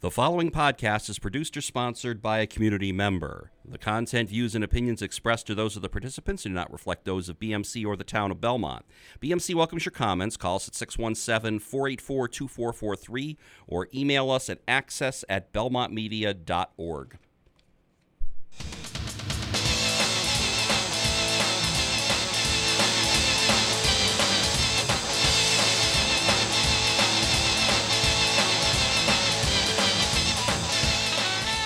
[0.00, 3.50] The following podcast is produced or sponsored by a community member.
[3.66, 7.04] The content, views, and opinions expressed are those of the participants and do not reflect
[7.04, 8.86] those of BMC or the town of Belmont.
[9.20, 10.38] BMC welcomes your comments.
[10.38, 13.36] Call us at 617 484 2443
[13.66, 17.18] or email us at access at belmontmedia.org.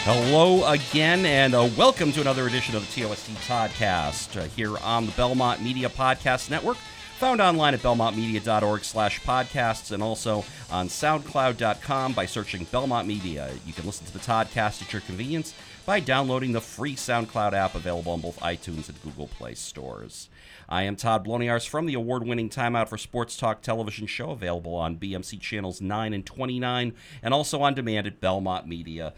[0.06, 5.06] Hello again, and uh, welcome to another edition of the TOST Podcast uh, here on
[5.06, 6.76] the Belmont Media Podcast Network,
[7.16, 13.50] found online at belmontmedia.org slash podcasts and also on soundcloud.com by searching Belmont Media.
[13.64, 15.54] You can listen to the podcast at your convenience
[15.86, 20.28] by downloading the free SoundCloud app available on both iTunes and Google Play stores.
[20.68, 24.30] I am Todd Bloniars from the award winning Time Out for Sports Talk television show,
[24.30, 29.12] available on BMC channels 9 and 29, and also on demand at belmontmedia.org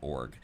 [0.00, 0.38] org.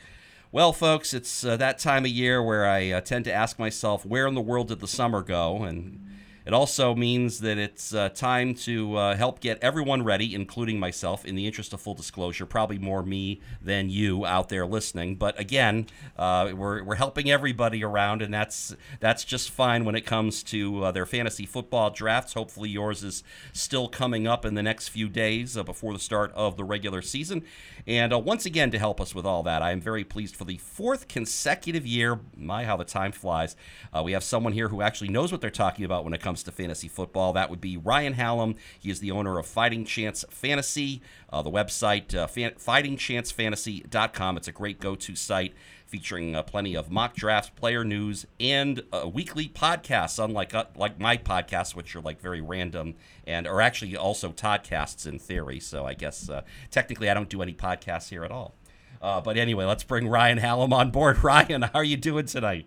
[0.52, 4.04] Well, folks, it's uh, that time of year where I uh, tend to ask myself,
[4.04, 5.62] where in the world did the summer go?
[5.62, 6.09] And
[6.50, 11.24] it also means that it's uh, time to uh, help get everyone ready, including myself,
[11.24, 12.44] in the interest of full disclosure.
[12.44, 15.14] Probably more me than you out there listening.
[15.14, 15.86] But again,
[16.18, 20.86] uh, we're, we're helping everybody around, and that's that's just fine when it comes to
[20.86, 22.32] uh, their fantasy football drafts.
[22.32, 26.32] Hopefully, yours is still coming up in the next few days uh, before the start
[26.32, 27.44] of the regular season.
[27.86, 30.44] And uh, once again, to help us with all that, I am very pleased for
[30.44, 32.18] the fourth consecutive year.
[32.36, 33.54] My, how the time flies.
[34.02, 36.44] we have someone here who actually knows what they're talking about when it comes comes
[36.44, 37.34] to fantasy football.
[37.34, 38.54] That would be Ryan Hallam.
[38.78, 44.36] He is the owner of Fighting Chance Fantasy, uh, the website uh, fan- fightingchancefantasy.com.
[44.38, 45.52] It's a great go to site
[45.86, 50.22] featuring uh, plenty of mock drafts, player news, and uh, weekly podcasts.
[50.22, 52.94] Unlike uh, like my podcasts, which are like very random
[53.26, 55.60] and are actually also Toddcasts in theory.
[55.60, 58.54] So I guess uh, technically I don't do any podcasts here at all.
[59.02, 61.18] Uh, but anyway, let's bring Ryan Hallam on board.
[61.24, 62.66] Ryan, how are you doing tonight?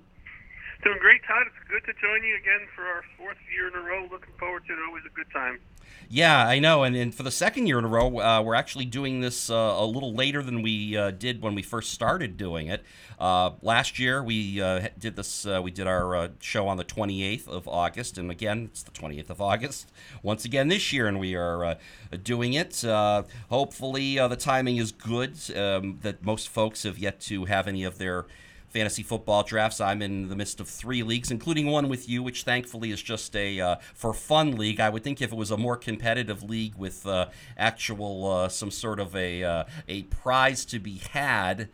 [0.83, 1.47] Doing great, Todd.
[1.47, 4.07] It's good to join you again for our fourth year in a row.
[4.11, 4.79] Looking forward to it.
[4.87, 5.57] Always a good time.
[6.07, 6.83] Yeah, I know.
[6.83, 9.55] And, and for the second year in a row, uh, we're actually doing this uh,
[9.55, 12.83] a little later than we uh, did when we first started doing it.
[13.19, 15.47] Uh, last year, we uh, did this.
[15.47, 19.31] Uh, we did our show on the 28th of August, and again, it's the 28th
[19.31, 19.91] of August
[20.21, 21.79] once again this year, and we are
[22.21, 22.83] doing it.
[23.49, 25.39] hopefully, the timing is good.
[25.57, 28.27] Um, that most folks have yet to have any of their
[28.73, 29.79] fantasy football drafts.
[29.79, 33.35] I'm in the midst of three leagues, including one with you, which thankfully is just
[33.35, 34.79] a uh, for fun league.
[34.79, 38.71] I would think if it was a more competitive league with uh, actual uh, some
[38.71, 41.69] sort of a uh, a prize to be had.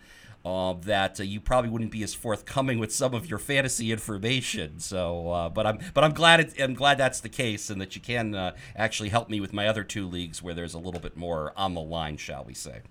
[0.45, 4.79] Uh, that uh, you probably wouldn't be as forthcoming with some of your fantasy information.
[4.79, 8.01] So, but I'm but I'm glad it, I'm glad that's the case, and that you
[8.01, 11.51] can actually help me with my other two leagues where there's a little bit more
[11.57, 12.83] on the line, shall we say?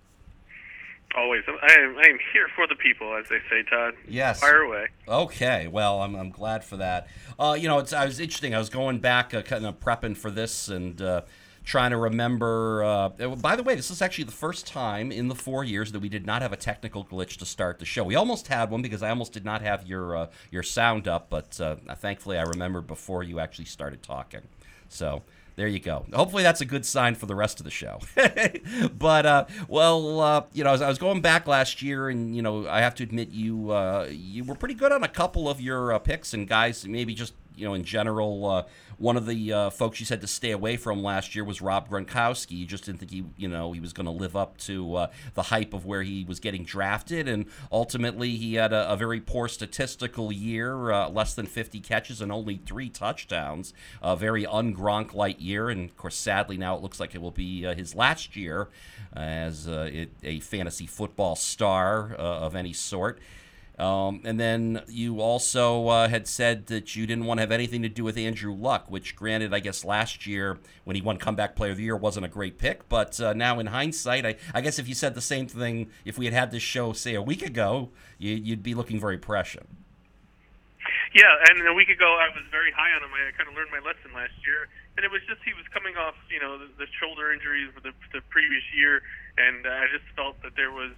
[1.16, 1.42] Always.
[1.48, 3.94] I am, I am here for the people, as they say, Todd.
[4.06, 4.40] Yes.
[4.40, 4.88] Fire away.
[5.08, 5.66] Okay.
[5.66, 7.08] Well, I'm, I'm glad for that.
[7.38, 8.54] Uh, you know, it's I was interesting.
[8.54, 11.22] I was going back, uh, kind of prepping for this and uh,
[11.64, 12.84] trying to remember.
[12.84, 16.00] Uh, by the way, this is actually the first time in the four years that
[16.00, 18.04] we did not have a technical glitch to start the show.
[18.04, 21.30] We almost had one because I almost did not have your uh, your sound up,
[21.30, 24.42] but uh, thankfully I remembered before you actually started talking.
[24.88, 25.22] So
[25.58, 26.06] there you go.
[26.14, 27.98] Hopefully, that's a good sign for the rest of the show.
[28.96, 32.42] but uh, well, uh, you know, as I was going back last year, and you
[32.42, 35.60] know, I have to admit, you uh, you were pretty good on a couple of
[35.60, 38.62] your uh, picks, and guys, maybe just you know, in general, uh,
[38.98, 41.88] one of the uh, folks you said to stay away from last year was Rob
[41.88, 42.58] Gronkowski.
[42.58, 45.06] You just didn't think he, you know, he was going to live up to uh,
[45.34, 49.20] the hype of where he was getting drafted, and ultimately he had a, a very
[49.20, 53.72] poor statistical year, uh, less than 50 catches and only three touchdowns.
[54.02, 57.30] A very un-Gronk light year, and of course, sadly now it looks like it will
[57.30, 58.68] be uh, his last year
[59.14, 63.20] as uh, it, a fantasy football star of any sort.
[63.78, 67.82] Um, and then you also uh, had said that you didn't want to have anything
[67.82, 71.54] to do with Andrew Luck, which, granted, I guess last year when he won Comeback
[71.54, 72.88] Player of the Year wasn't a great pick.
[72.88, 76.18] But uh, now, in hindsight, I, I, guess if you said the same thing, if
[76.18, 79.68] we had had this show, say, a week ago, you, would be looking very prescient.
[81.14, 83.10] Yeah, and a week ago I was very high on him.
[83.14, 85.96] I kind of learned my lesson last year, and it was just he was coming
[85.96, 89.02] off, you know, the, the shoulder injuries the, the previous year,
[89.38, 90.92] and uh, I just felt that there was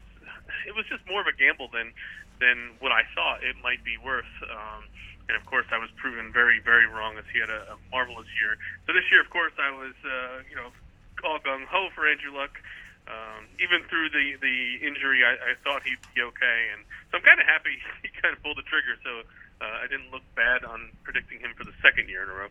[0.66, 1.92] it was just more of a gamble than
[2.40, 4.28] than what I thought it might be worth.
[4.48, 4.88] Um,
[5.28, 8.26] and of course, I was proven very, very wrong as he had a, a marvelous
[8.40, 8.58] year.
[8.86, 10.74] So this year, of course, I was, uh, you know,
[11.22, 12.58] all gung ho for Andrew Luck.
[13.06, 17.24] Um, even through the the injury, I, I thought he'd be okay, and so I'm
[17.24, 18.94] kind of happy he kind of pulled the trigger.
[19.02, 19.22] So
[19.60, 22.48] uh, I didn't look bad on predicting him for the second year in a row.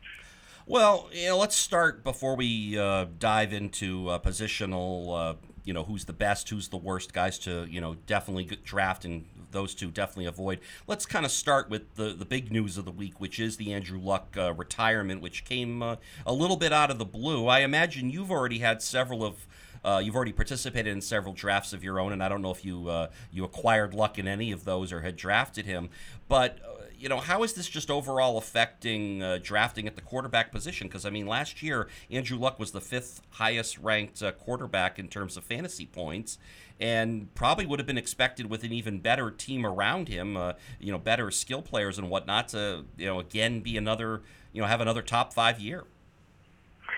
[0.65, 5.33] Well, you know, let's start before we uh, dive into uh, positional uh,
[5.69, 9.25] you know who's the best, who's the worst guys to you know definitely draft, and
[9.51, 10.60] those two definitely avoid.
[10.88, 13.71] Let's kind of start with the the big news of the week, which is the
[13.71, 17.45] Andrew Luck uh, retirement, which came uh, a little bit out of the blue.
[17.45, 19.45] I imagine you've already had several of.
[19.86, 22.66] Uh, you've already participated in several drafts of your own, and I don't know if
[22.66, 25.92] you uh, you acquired luck in any of those or had drafted him.
[26.27, 30.51] But uh, you know, how is this just overall affecting uh, drafting at the quarterback
[30.51, 30.88] position?
[30.88, 35.07] Because I mean, last year Andrew Luck was the fifth highest ranked uh, quarterback in
[35.07, 36.38] terms of fantasy points,
[36.80, 40.92] and probably would have been expected with an even better team around him, uh, you
[40.92, 44.22] know, better skill players and whatnot to you know again be another
[44.52, 45.86] you know have another top five year.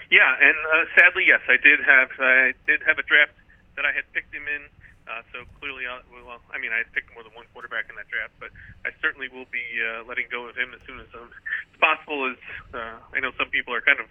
[0.10, 3.34] Yeah, and uh, sadly, yes, I did have I did have a draft
[3.76, 4.64] that I had picked him in
[5.12, 8.08] uh, so clearly, uh, well, I mean, I picked more than one quarterback in that
[8.08, 8.56] draft, but
[8.88, 12.32] I certainly will be uh, letting go of him as soon as, um, as possible.
[12.32, 12.40] As
[12.72, 14.08] uh, I know some people are kind of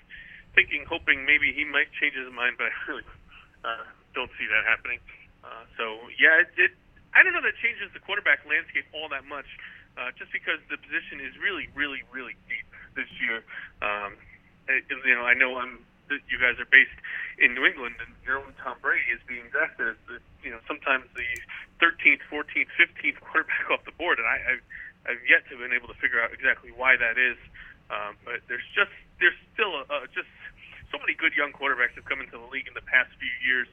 [0.52, 3.06] thinking, hoping maybe he might change his mind, but I really
[3.64, 5.00] uh, don't see that happening.
[5.40, 6.72] Uh, so yeah, it, it.
[7.16, 9.48] I don't know that changes the quarterback landscape all that much,
[9.96, 13.42] uh, just because the position is really, really, really deep this year.
[13.80, 14.20] Um,
[14.68, 16.94] you know, I know I'm that you guys are based
[17.38, 20.60] in New England, and your own Tom Brady is being drafted as the, you know,
[20.66, 21.26] sometimes the
[21.78, 24.64] 13th, 14th, 15th quarterback off the board, and I, I've,
[25.08, 27.38] I've yet to been able to figure out exactly why that is.
[27.90, 30.30] Um, but there's just there's still a, uh, just
[30.94, 33.66] so many good young quarterbacks have come into the league in the past few years.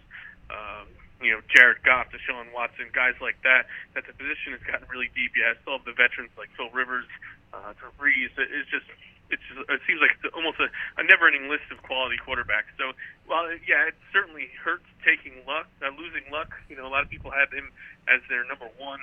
[0.50, 0.90] Um,
[1.22, 3.66] you know, Jared Goff, Deshaun Watson, guys like that.
[3.94, 5.34] That the position has gotten really deep.
[5.34, 7.10] Yeah, I still have the veterans like Phil Rivers,
[7.54, 8.30] uh, Drew Brees.
[8.38, 8.86] It's just
[9.30, 10.68] it's it seems like it's almost a,
[11.00, 12.72] a never-ending list of quality quarterbacks.
[12.80, 12.96] So,
[13.28, 16.56] well, yeah, it certainly hurts taking luck, uh, losing luck.
[16.72, 17.72] You know, a lot of people had him
[18.08, 19.02] as their number one.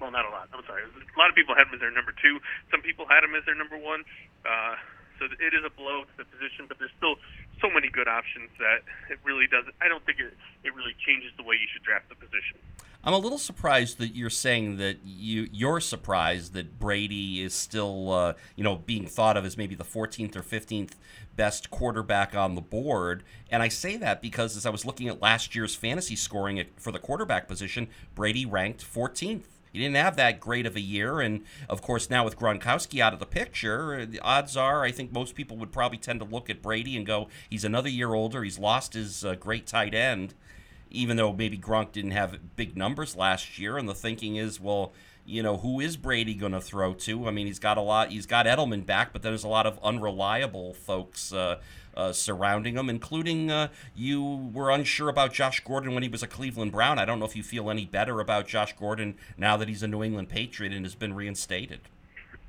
[0.00, 0.50] Well, not a lot.
[0.50, 0.82] I'm sorry.
[0.82, 2.42] A lot of people had him as their number two.
[2.74, 4.02] Some people had him as their number one.
[4.42, 4.74] Uh,
[5.22, 7.14] so it is a blow to the position, but there's still
[7.62, 9.70] so many good options that it really doesn't.
[9.78, 10.34] I don't think it
[10.66, 12.58] it really changes the way you should draft the position.
[13.04, 18.12] I'm a little surprised that you're saying that you you're surprised that Brady is still
[18.12, 20.92] uh, you know being thought of as maybe the 14th or 15th
[21.34, 23.24] best quarterback on the board.
[23.50, 26.92] And I say that because as I was looking at last year's fantasy scoring for
[26.92, 29.44] the quarterback position, Brady ranked 14th.
[29.72, 33.14] He didn't have that great of a year, and of course now with Gronkowski out
[33.14, 36.48] of the picture, the odds are I think most people would probably tend to look
[36.48, 38.44] at Brady and go, he's another year older.
[38.44, 40.34] He's lost his uh, great tight end
[40.92, 43.76] even though maybe Gronk didn't have big numbers last year.
[43.78, 44.92] And the thinking is, well,
[45.24, 47.26] you know, who is Brady going to throw to?
[47.26, 48.10] I mean, he's got a lot.
[48.10, 51.60] He's got Edelman back, but there's a lot of unreliable folks uh,
[51.96, 56.26] uh, surrounding him, including uh, you were unsure about Josh Gordon when he was a
[56.26, 56.98] Cleveland Brown.
[56.98, 59.88] I don't know if you feel any better about Josh Gordon now that he's a
[59.88, 61.80] New England Patriot and has been reinstated.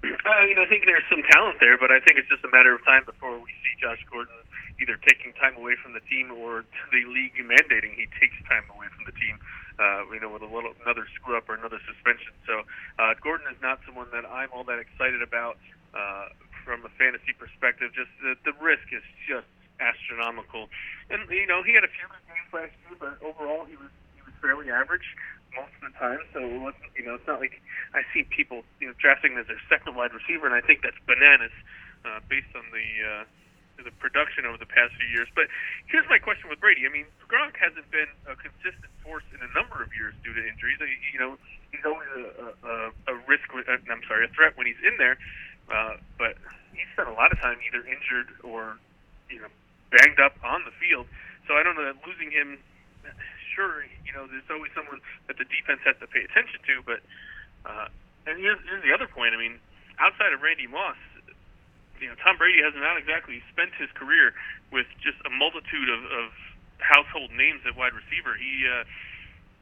[0.03, 2.49] Uh, you know, I think there's some talent there, but I think it's just a
[2.51, 4.33] matter of time before we see Josh Gordon
[4.81, 8.87] either taking time away from the team or the league mandating he takes time away
[8.93, 9.37] from the team.
[9.73, 12.29] Uh, you know, with a little another screw up or another suspension.
[12.45, 12.61] So
[13.01, 15.57] uh, Gordon is not someone that I'm all that excited about
[15.97, 16.29] uh,
[16.61, 17.89] from a fantasy perspective.
[17.89, 19.49] Just the, the risk is just
[19.81, 20.69] astronomical.
[21.09, 23.89] And you know, he had a few good games last year, but overall he was
[24.13, 25.17] he was fairly average
[25.57, 26.21] most of the time.
[26.37, 27.57] So it wasn't, you know, it's not like
[27.97, 31.01] I see people you know drafting as their second wide receiver, and I think that's
[31.09, 31.53] bananas
[32.05, 33.23] uh, based on the uh,
[33.83, 35.27] the production over the past few years.
[35.35, 35.51] But
[35.87, 36.87] here's my question with Brady.
[36.87, 40.41] I mean, Gronk hasn't been a consistent force in a number of years due to
[40.41, 40.79] injuries.
[41.11, 41.31] You know,
[41.71, 42.25] he's always a,
[42.63, 42.75] a,
[43.11, 43.47] a risk.
[43.51, 45.19] Uh, I'm sorry, a threat when he's in there.
[45.67, 46.35] Uh, but
[46.75, 48.75] he spent a lot of time either injured or
[49.31, 49.51] you know
[49.91, 51.07] banged up on the field.
[51.47, 52.59] So I don't know that losing him
[53.55, 54.99] sure, you know, there's always someone
[55.29, 56.81] that the defense has to pay attention to.
[56.81, 56.99] But
[57.63, 57.87] uh,
[58.25, 59.33] and here's, here's the other point.
[59.33, 59.61] I mean,
[60.01, 60.97] outside of Randy Moss,
[61.99, 64.33] you know, Tom Brady has not exactly spent his career
[64.71, 66.27] with just a multitude of, of
[66.83, 68.35] household names at wide receiver.
[68.35, 68.83] He uh,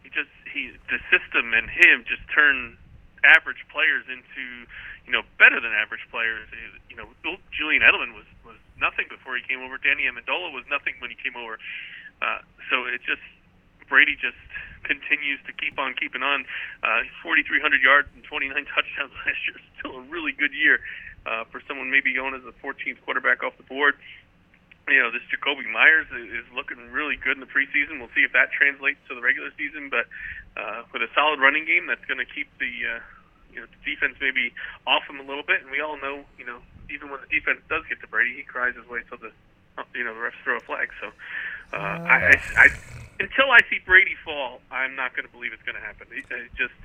[0.04, 2.78] he just he the system and him just turn
[3.22, 4.66] average players into
[5.06, 6.50] you know better than average players.
[6.90, 7.08] You know,
[7.54, 9.78] Julian Edelman was was nothing before he came over.
[9.78, 11.62] Danny Amendola was nothing when he came over.
[12.22, 13.24] Uh, so it just
[13.86, 14.40] Brady just
[14.90, 16.46] continues to keep on keeping on.
[16.82, 19.62] Uh, 4,300 yards and 29 touchdowns last year.
[19.78, 20.82] Still a really good year
[21.26, 23.96] uh, for someone maybe going as the 14th quarterback off the board.
[24.90, 28.00] You know, this Jakobi Meyers is looking really good in the preseason.
[28.00, 29.90] We'll see if that translates to the regular season.
[29.90, 30.10] But
[30.58, 33.00] uh, with a solid running game, that's going to keep the uh,
[33.54, 34.52] you know the defense maybe
[34.88, 35.62] off him a little bit.
[35.62, 36.60] And we all know, you know,
[36.90, 39.32] even when the defense does get to Brady, he cries his way till the
[39.94, 40.90] you know the refs throw a flag.
[41.00, 41.14] So
[41.72, 42.68] uh, I, I, I
[43.22, 46.08] until I see Brady fall, I'm not going to believe it's going to happen.
[46.10, 46.76] He, he just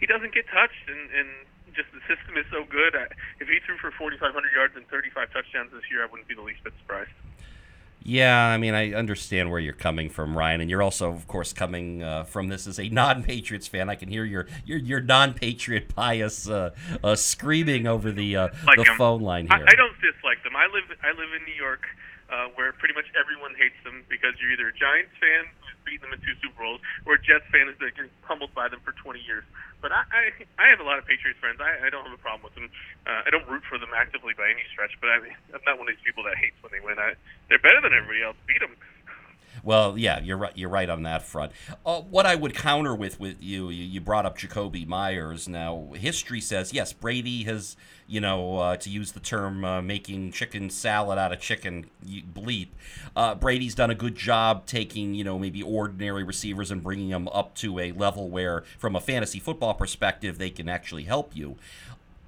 [0.00, 1.28] he doesn't get touched, and, and
[1.74, 2.94] just the system is so good.
[2.94, 3.06] I,
[3.40, 6.42] if he threw for 4,500 yards and 35 touchdowns this year, I wouldn't be the
[6.42, 7.10] least bit surprised.
[8.02, 11.52] Yeah, I mean, I understand where you're coming from, Ryan, and you're also, of course,
[11.52, 13.90] coming uh, from this as a non-Patriots fan.
[13.90, 16.70] I can hear your your, your non-Patriot bias uh,
[17.04, 18.96] uh, screaming over the uh, like the them.
[18.96, 19.66] phone line I, here.
[19.68, 20.56] I don't dislike them.
[20.56, 21.82] I live I live in New York,
[22.30, 26.06] uh, where pretty much everyone hates them because you're either a Giants fan who's beaten
[26.06, 28.94] them in two Super Bowls, or a Jets fan who's been pummeled by them for
[28.94, 29.42] 20 years.
[29.82, 30.22] But I I,
[30.60, 31.58] I have a lot of Patriots friends.
[31.58, 32.70] I, I don't have a problem with them.
[33.04, 35.18] Uh, I don't root for them actively by any stretch, but I,
[35.56, 37.00] I'm not one of these people that hates when they win.
[37.00, 37.18] I,
[37.50, 38.38] they're better than everybody else.
[38.46, 38.76] Beat them.
[39.62, 40.56] Well, yeah, you're right.
[40.56, 41.52] You're right on that front.
[41.84, 45.48] Uh, what I would counter with with you, you, brought up Jakobi Meyers.
[45.48, 47.76] Now, history says yes, Brady has,
[48.06, 52.68] you know, uh, to use the term, uh, making chicken salad out of chicken bleep.
[53.14, 57.28] Uh, Brady's done a good job taking, you know, maybe ordinary receivers and bringing them
[57.28, 61.56] up to a level where, from a fantasy football perspective, they can actually help you.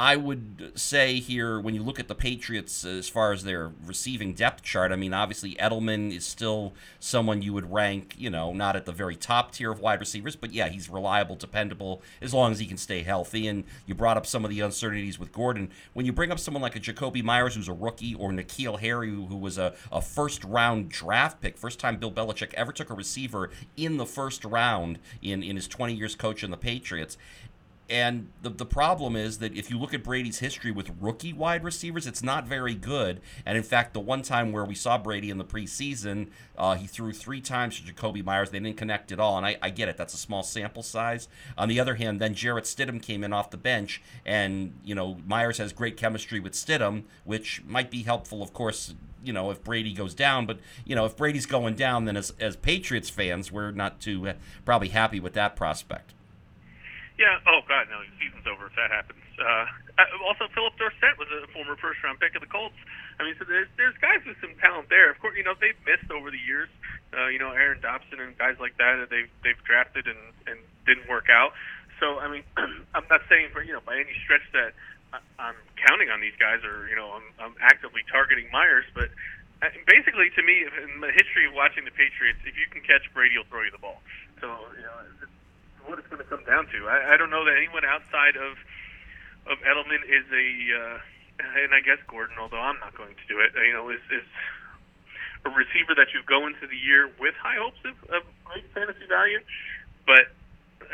[0.03, 4.33] I would say here, when you look at the Patriots as far as their receiving
[4.35, 8.75] depth chart, I mean, obviously Edelman is still someone you would rank, you know, not
[8.75, 12.51] at the very top tier of wide receivers, but yeah, he's reliable, dependable, as long
[12.51, 13.47] as he can stay healthy.
[13.47, 15.71] And you brought up some of the uncertainties with Gordon.
[15.93, 19.11] When you bring up someone like a Jakobi Meyers, who's a rookie, or N'Keal Harry,
[19.11, 22.95] who was a, a first round draft pick, first time Bill Belichick ever took a
[22.95, 27.17] receiver in the first round in, in his 20 years coaching the Patriots.
[27.93, 31.63] And the, the problem is that if you look at Brady's history with rookie wide
[31.63, 33.21] receivers, it's not very good.
[33.45, 36.87] And in fact, the one time where we saw Brady in the preseason, uh, he
[36.87, 38.49] threw three times to Jakobi Meyers.
[38.49, 39.37] They didn't connect at all.
[39.37, 39.99] And I, I get it.
[39.99, 41.29] That's a small sample size.
[41.59, 44.01] On the other hand, then Jarrett Stidham came in off the bench.
[44.25, 48.95] And, you know, Meyers has great chemistry with Stidham, which might be helpful, of course,
[49.23, 50.47] you know, if Brady goes down.
[50.47, 54.29] But, you know, if Brady's going down, then as, as Patriots fans, we're not too
[54.29, 54.33] uh,
[54.65, 56.15] probably happy with that prospect.
[57.19, 57.38] Yeah.
[57.45, 58.00] Oh God, no.
[58.19, 59.21] Season's over if that happens.
[59.37, 59.66] Uh,
[60.25, 62.76] also, Philip Dorsett was a former first-round pick of the Colts.
[63.21, 65.11] I mean, so there's there's guys with some talent there.
[65.12, 66.69] Of course, you know they've missed over the years.
[67.12, 70.59] Uh, you know, Aaron Dobson and guys like that that they've they've drafted and and
[70.88, 71.52] didn't work out.
[72.00, 72.45] So I mean,
[72.97, 74.73] I'm not saying for you know by any stretch that
[75.38, 79.12] I'm counting on these guys or you know I'm, I'm actively targeting Meyers, but
[79.61, 83.04] uh, basically to me, in the history of watching the Patriots, if you can catch
[83.12, 84.00] Brady, he'll throw you the ball.
[84.40, 85.28] So you know.
[85.87, 86.79] What it's going to come down to.
[86.89, 88.55] I, I don't know that anyone outside of
[89.51, 90.97] of Edelman is a, uh,
[91.67, 94.27] and I guess Gordon, although I'm not going to do it, you know, is is
[95.43, 99.03] a receiver that you go into the year with high hopes of, of great fantasy
[99.11, 99.43] value.
[100.07, 100.31] But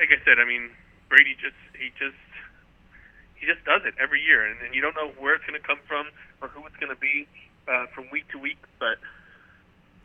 [0.00, 0.72] like I said, I mean,
[1.12, 2.16] Brady just he just
[3.36, 5.66] he just does it every year, and, and you don't know where it's going to
[5.66, 6.08] come from
[6.40, 7.28] or who it's going to be
[7.68, 8.96] uh, from week to week, but.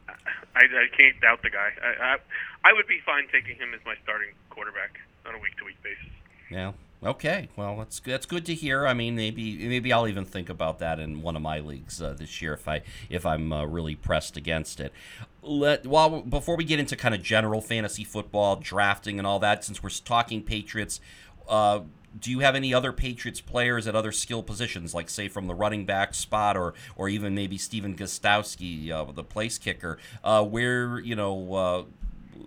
[0.08, 1.70] I, I can't doubt the guy.
[1.82, 2.18] I, I
[2.66, 5.82] I would be fine taking him as my starting quarterback on a week to week
[5.84, 6.12] basis.
[6.50, 6.74] Yeah.
[7.04, 7.50] Okay.
[7.58, 8.88] Well, that's that's good to hear.
[8.88, 12.14] I mean, maybe maybe I'll even think about that in one of my leagues uh,
[12.18, 14.94] this year if I if I'm uh, really pressed against it.
[15.42, 19.66] Let while before we get into kind of general fantasy football drafting and all that,
[19.66, 21.02] since we're talking Patriots.
[21.48, 21.82] Uh,
[22.20, 25.56] do you have any other Patriots players at other skill positions, like say from the
[25.56, 31.00] running back spot, or or even maybe Stephen Gostkowski, uh, the place kicker, uh, where
[31.00, 31.84] you know, uh,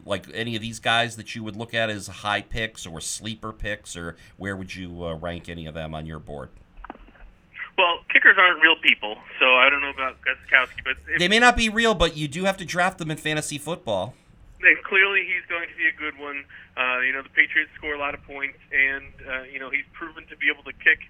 [0.05, 3.53] like any of these guys that you would look at as high picks or sleeper
[3.53, 6.51] picks, or where would you uh, rank any of them on your board?
[7.77, 11.39] Well, kickers aren't real people, so I don't know about Gostkowski, but if, They may
[11.39, 14.15] not be real, but you do have to draft them in fantasy football.
[14.63, 16.45] And clearly he's going to be a good one.
[16.77, 19.85] Uh, you know, the Patriots score a lot of points, and uh, you know he's
[19.93, 21.01] proven to be able to kick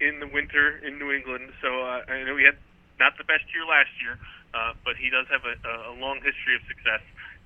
[0.00, 1.54] in the winter in New England.
[1.62, 2.58] So uh, I know he had
[2.98, 4.18] not the best year last year,
[4.52, 5.54] uh, but he does have a,
[5.92, 7.04] a long history of success.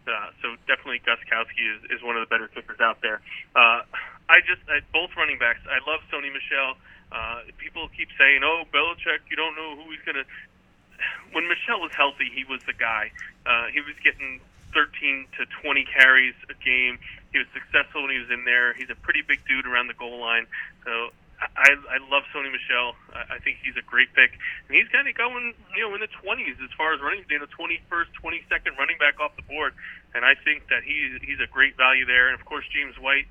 [0.09, 3.21] Uh, so definitely Gostkowski is, is one of the better kickers out there.
[3.55, 3.85] Uh,
[4.27, 5.61] I just I, both running backs.
[5.69, 6.75] I love Sony Michel.
[7.13, 10.25] Uh, people keep saying, "Oh, Belichick, you don't know who he's gonna."
[11.33, 13.13] When Michel was healthy, he was the guy.
[13.47, 14.41] Uh, he was getting
[14.73, 16.99] 13 to 20 carries a game.
[17.33, 18.75] He was successful when he was in there.
[18.75, 20.47] He's a pretty big dude around the goal line.
[20.85, 21.11] So
[21.41, 22.93] I, I love Sony Michel.
[23.17, 24.37] I, I think he's a great pick,
[24.69, 27.41] and he's kind of going, you know, in the 20s as far as running, you
[27.41, 29.73] know, 21st, 22nd running back off the board.
[30.13, 32.29] And I think that he he's a great value there.
[32.29, 33.27] And of course, James White.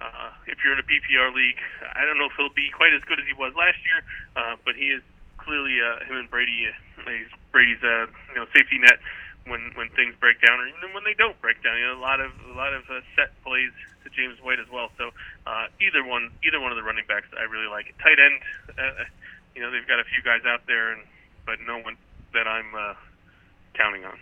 [0.00, 1.60] Uh, if you're in a PPR league,
[1.92, 4.00] I don't know if he'll be quite as good as he was last year,
[4.32, 5.04] uh, but he is
[5.36, 6.72] clearly uh, him and Brady.
[6.72, 7.04] Uh,
[7.52, 8.96] Brady's uh, you know safety net
[9.46, 11.78] when when things break down, or even when they don't break down.
[11.78, 13.72] You know, a lot of a lot of uh, set plays
[14.04, 14.90] to James White as well.
[14.98, 15.10] So
[15.46, 17.94] uh, either one, either one of the running backs, I really like.
[18.02, 18.40] Tight end,
[18.78, 19.04] uh,
[19.54, 21.02] you know, they've got a few guys out there, and
[21.46, 21.96] but no one
[22.32, 22.94] that I'm uh,
[23.74, 24.18] counting on.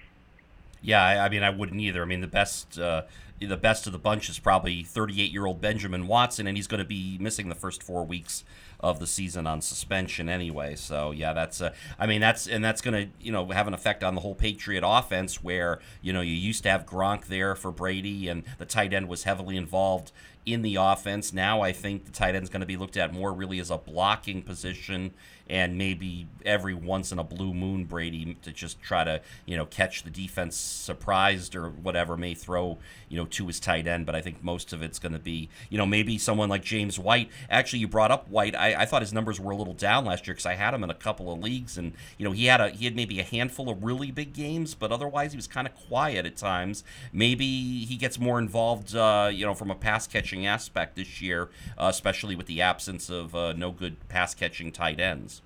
[0.81, 2.03] Yeah, I, I mean, I wouldn't either.
[2.03, 2.79] I mean, the best.
[2.79, 3.03] Uh,
[3.41, 6.81] the best of the bunch is probably 38 year old Benjamin Watson, and he's going
[6.81, 8.43] to be missing the first four weeks
[8.81, 10.75] of the season on suspension anyway.
[10.77, 13.75] So yeah, that's uh, I mean that's and that's going to you know have an
[13.75, 17.55] effect on the whole Patriot offense where you know you used to have Gronk there
[17.55, 20.13] for Brady and the tight end was heavily involved
[20.47, 21.33] in the offense.
[21.33, 23.71] Now I think the tight end is going to be looked at more really as
[23.71, 25.13] a blocking position
[25.49, 29.67] and maybe every once in a blue moon Brady to just try to you know
[29.67, 32.79] catch the defense surprised or whatever may throw
[33.09, 34.07] you know to his tight end.
[34.07, 36.99] But I think most of it's going to be you know maybe someone like James
[36.99, 37.31] White.
[37.51, 38.55] Actually, you brought up White.
[38.55, 40.85] I, I thought his numbers were a little down last year because I had him
[40.85, 43.25] in a couple of leagues and you know he had a he had maybe a
[43.25, 46.85] handful of really big games, but otherwise he was kind of quiet at times.
[47.13, 51.49] Maybe he gets more involved uh, you know from a pass catching aspect this year,
[51.77, 55.38] uh, especially with the absence of uh, no good pass catching tight ends.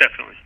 [0.00, 0.36] Definitely.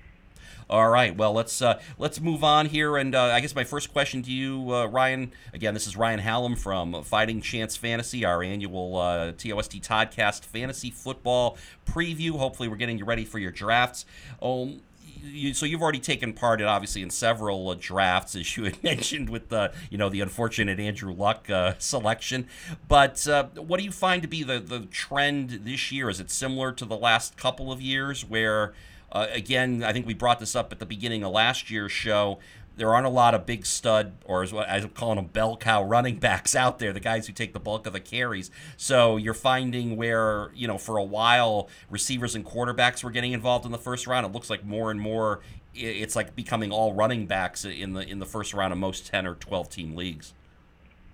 [0.68, 1.14] All right.
[1.14, 4.32] Well, let's uh, let's move on here, and uh, I guess my first question to
[4.32, 5.30] you, uh, Ryan.
[5.52, 10.90] Again, this is Ryan Hallam from Fighting Chance Fantasy, our annual uh, TOST Toddcast fantasy
[10.90, 12.32] football preview.
[12.32, 14.06] Hopefully, we're getting you ready for your drafts.
[14.42, 14.80] Um,
[15.22, 18.82] you, so you've already taken part in obviously in several uh, drafts, as you had
[18.82, 22.48] mentioned with the you know the unfortunate Andrew Luck uh, selection.
[22.88, 26.08] But uh, what do you find to be the the trend this year?
[26.08, 28.72] Is it similar to the last couple of years where
[29.14, 32.40] uh, again, I think we brought this up at the beginning of last year's show.
[32.76, 36.16] There aren't a lot of big stud, or as I'm calling them, bell cow running
[36.16, 38.50] backs out there, the guys who take the bulk of the carries.
[38.76, 43.64] So you're finding where, you know, for a while, receivers and quarterbacks were getting involved
[43.64, 44.26] in the first round.
[44.26, 45.40] It looks like more and more
[45.74, 49.26] it's like becoming all running backs in the in the first round of most 10
[49.26, 50.32] or 12 team leagues.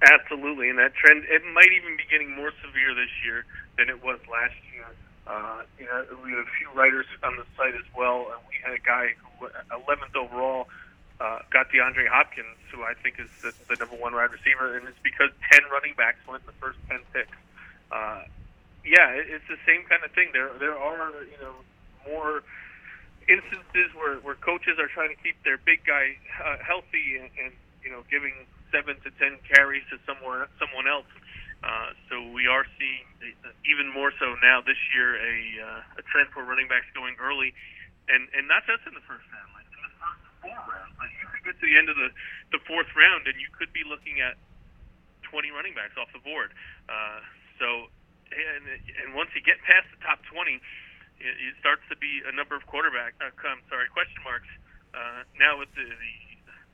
[0.02, 3.44] Absolutely, and that trend it might even be getting more severe this year
[3.76, 4.86] than it was last year.
[5.30, 8.58] Uh, you know, we had a few writers on the site as well, and we
[8.66, 10.66] had a guy who, 11th overall,
[11.22, 14.88] uh, got DeAndre Hopkins, who I think is the, the number one wide receiver, and
[14.90, 17.38] it's because 10 running backs went in the first 10 picks.
[17.94, 18.26] Uh,
[18.82, 20.34] yeah, it, it's the same kind of thing.
[20.34, 21.54] There, there are you know
[22.08, 22.42] more
[23.28, 27.52] instances where where coaches are trying to keep their big guy uh, healthy and, and
[27.84, 28.32] you know giving
[28.72, 31.06] seven to ten carries to someone someone else
[31.60, 33.04] uh, so we are seeing
[33.68, 37.52] even more so now this year a uh, a trend for running backs going early,
[38.08, 40.96] and and not just in the first round, like in the first four rounds.
[40.96, 42.10] Like you could get to the end of the
[42.56, 44.40] the fourth round, and you could be looking at
[45.28, 46.56] 20 running backs off the board.
[46.88, 47.20] Uh,
[47.60, 47.92] so
[48.32, 48.64] and
[49.04, 50.60] and once you get past the top 20, it,
[51.20, 53.20] it starts to be a number of quarterback.
[53.20, 54.48] Uh, I'm sorry, question marks.
[54.96, 56.14] Uh, now with the, the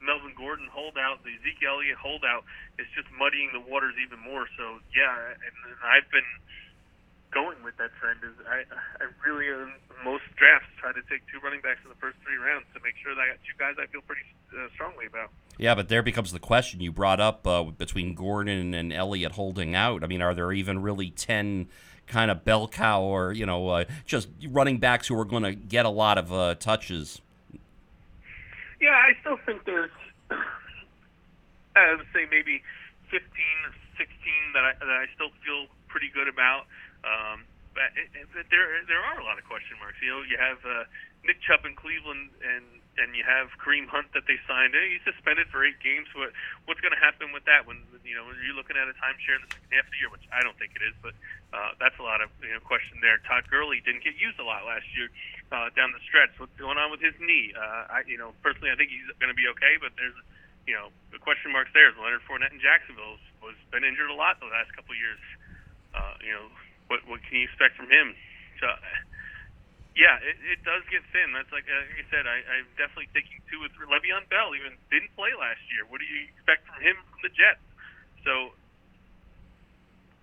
[0.06, 2.46] Melvin Gordon holdout, the Zeke Elliott holdout,
[2.78, 4.46] is just muddying the waters even more.
[4.54, 6.30] So yeah, and, and I've been
[7.34, 8.22] going with that trend.
[8.22, 8.62] Is I
[9.02, 12.38] I really in most drafts try to take two running backs in the first three
[12.38, 15.30] rounds to make sure that I got two guys I feel pretty uh, strongly about.
[15.58, 19.74] Yeah, but there becomes the question you brought up uh, between Gordon and Elliott holding
[19.74, 20.04] out.
[20.04, 21.68] I mean, are there even really ten?
[22.06, 25.56] kind of bell cow or you know uh, just running backs who are going to
[25.56, 27.20] get a lot of uh, touches
[28.80, 29.94] yeah, I still think there's,
[30.30, 32.62] I would say maybe
[33.10, 34.08] 15 or 16
[34.54, 36.66] that I that I still feel pretty good about.
[37.04, 37.44] Um,
[37.76, 40.00] but it, it, there there are a lot of question marks.
[40.00, 40.84] You know, you have uh,
[41.24, 42.64] Nick Chubb in Cleveland, and
[42.96, 44.72] and you have Kareem Hunt that they signed.
[44.72, 46.08] He's suspended for eight games.
[46.16, 46.32] What
[46.64, 47.68] what's going to happen with that?
[47.68, 50.00] When you know, when you're looking at a timeshare in the second half of the
[50.00, 51.12] year, which I don't think it is, but
[51.52, 53.20] uh, that's a lot of you know question there.
[53.28, 55.12] Todd Gurley didn't get used a lot last year
[55.52, 56.32] uh, down the stretch.
[56.40, 57.52] What's going on with his knee?
[57.52, 60.16] Uh, I you know personally I think he's going to be okay, but there's
[60.64, 61.92] you know the question marks there.
[61.92, 65.22] Leonard Fournette in Jacksonville was been injured a lot the last couple of years.
[65.92, 66.48] Uh, you know
[66.88, 68.16] what what can you expect from him?
[68.56, 68.72] So
[69.96, 71.32] yeah, it, it does get thin.
[71.32, 73.88] That's like, uh, like I said, I, I'm definitely taking two or three.
[73.88, 75.88] Le'Veon Bell even didn't play last year.
[75.88, 77.64] What do you expect from him from the Jets?
[78.28, 78.52] So,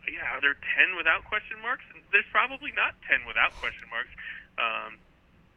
[0.06, 1.82] yeah, are there ten without question marks?
[2.14, 4.14] There's probably not ten without question marks.
[4.62, 5.02] Um,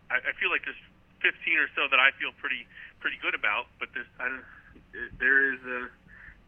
[0.09, 0.81] I, I feel like there's
[1.21, 2.65] 15 or so that I feel pretty
[3.05, 4.47] pretty good about, but there's I don't,
[5.21, 5.93] there is a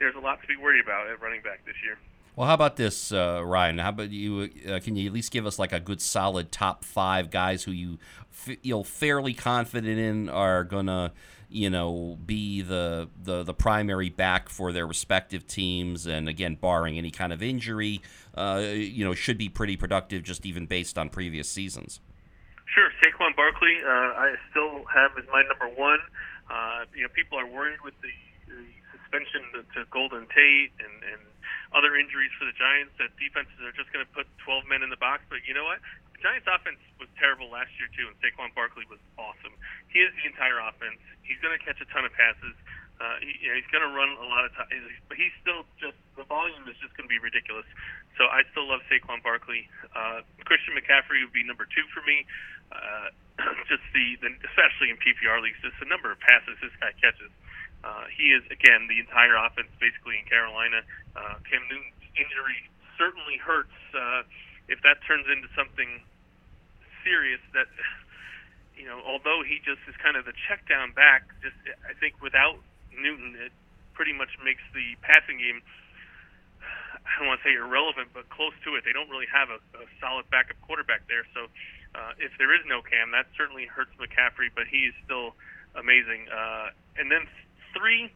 [0.00, 2.00] there's a lot to be worried about at running back this year.
[2.38, 3.78] Well, how about this, uh, Ryan?
[3.78, 4.48] How about you?
[4.64, 7.72] Uh, can you at least give us like a good, solid top five guys who
[7.72, 7.98] you
[8.30, 11.10] feel fairly confident in are gonna,
[11.48, 16.96] you know, be the the the primary back for their respective teams, and again, barring
[16.96, 18.02] any kind of injury,
[18.36, 21.98] uh, you know, should be pretty productive, just even based on previous seasons.
[22.72, 25.98] Sure, Saquon Barkley, uh, I still have as my number one.
[26.48, 28.14] Uh, you know, people are worried with the,
[28.46, 31.20] the suspension to, to Golden Tate and, and
[31.76, 34.88] other injuries for the Giants that defenses are just going to put 12 men in
[34.88, 35.24] the box.
[35.28, 35.84] But you know what?
[36.16, 39.54] The Giants' offense was terrible last year too, and Saquon Barkley was awesome.
[39.92, 40.98] He is the entire offense.
[41.22, 42.56] He's going to catch a ton of passes.
[42.98, 44.66] Uh, he, you know, he's going to run a lot of time,
[45.06, 47.66] but he's still just the volume is just going to be ridiculous.
[48.18, 49.70] So I still love Saquon Barkley.
[49.94, 52.26] Uh, Christian McCaffrey would be number two for me.
[52.74, 53.14] Uh,
[53.70, 57.30] just the, the especially in PPR leagues, just the number of passes this guy catches.
[58.18, 60.82] He is again the entire offense basically in Carolina.
[61.14, 62.58] Uh, Cam Newton's injury
[62.98, 63.74] certainly hurts.
[63.94, 64.26] Uh,
[64.66, 66.02] if that turns into something
[67.06, 67.70] serious, that
[68.76, 72.18] you know, although he just is kind of the check down back, just I think
[72.20, 72.58] without
[72.90, 73.54] Newton, it
[73.94, 75.62] pretty much makes the passing game.
[77.08, 78.84] I don't want to say irrelevant, but close to it.
[78.84, 81.24] They don't really have a, a solid backup quarterback there.
[81.34, 81.48] So
[81.94, 85.34] uh, if there is no Cam, that certainly hurts McCaffrey, but he is still
[85.74, 86.28] amazing.
[86.28, 87.26] Uh, and then
[87.78, 88.10] three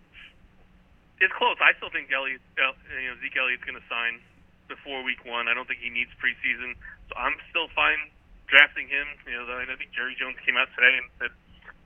[1.22, 1.54] is close.
[1.62, 4.18] I still think Elliott, uh, you know, Zeke Elliott's going to sign
[4.66, 5.46] before Week One.
[5.46, 6.74] I don't think he needs preseason,
[7.06, 8.10] so I'm still fine
[8.50, 9.06] drafting him.
[9.24, 11.30] You know, I think Jerry Jones came out today and said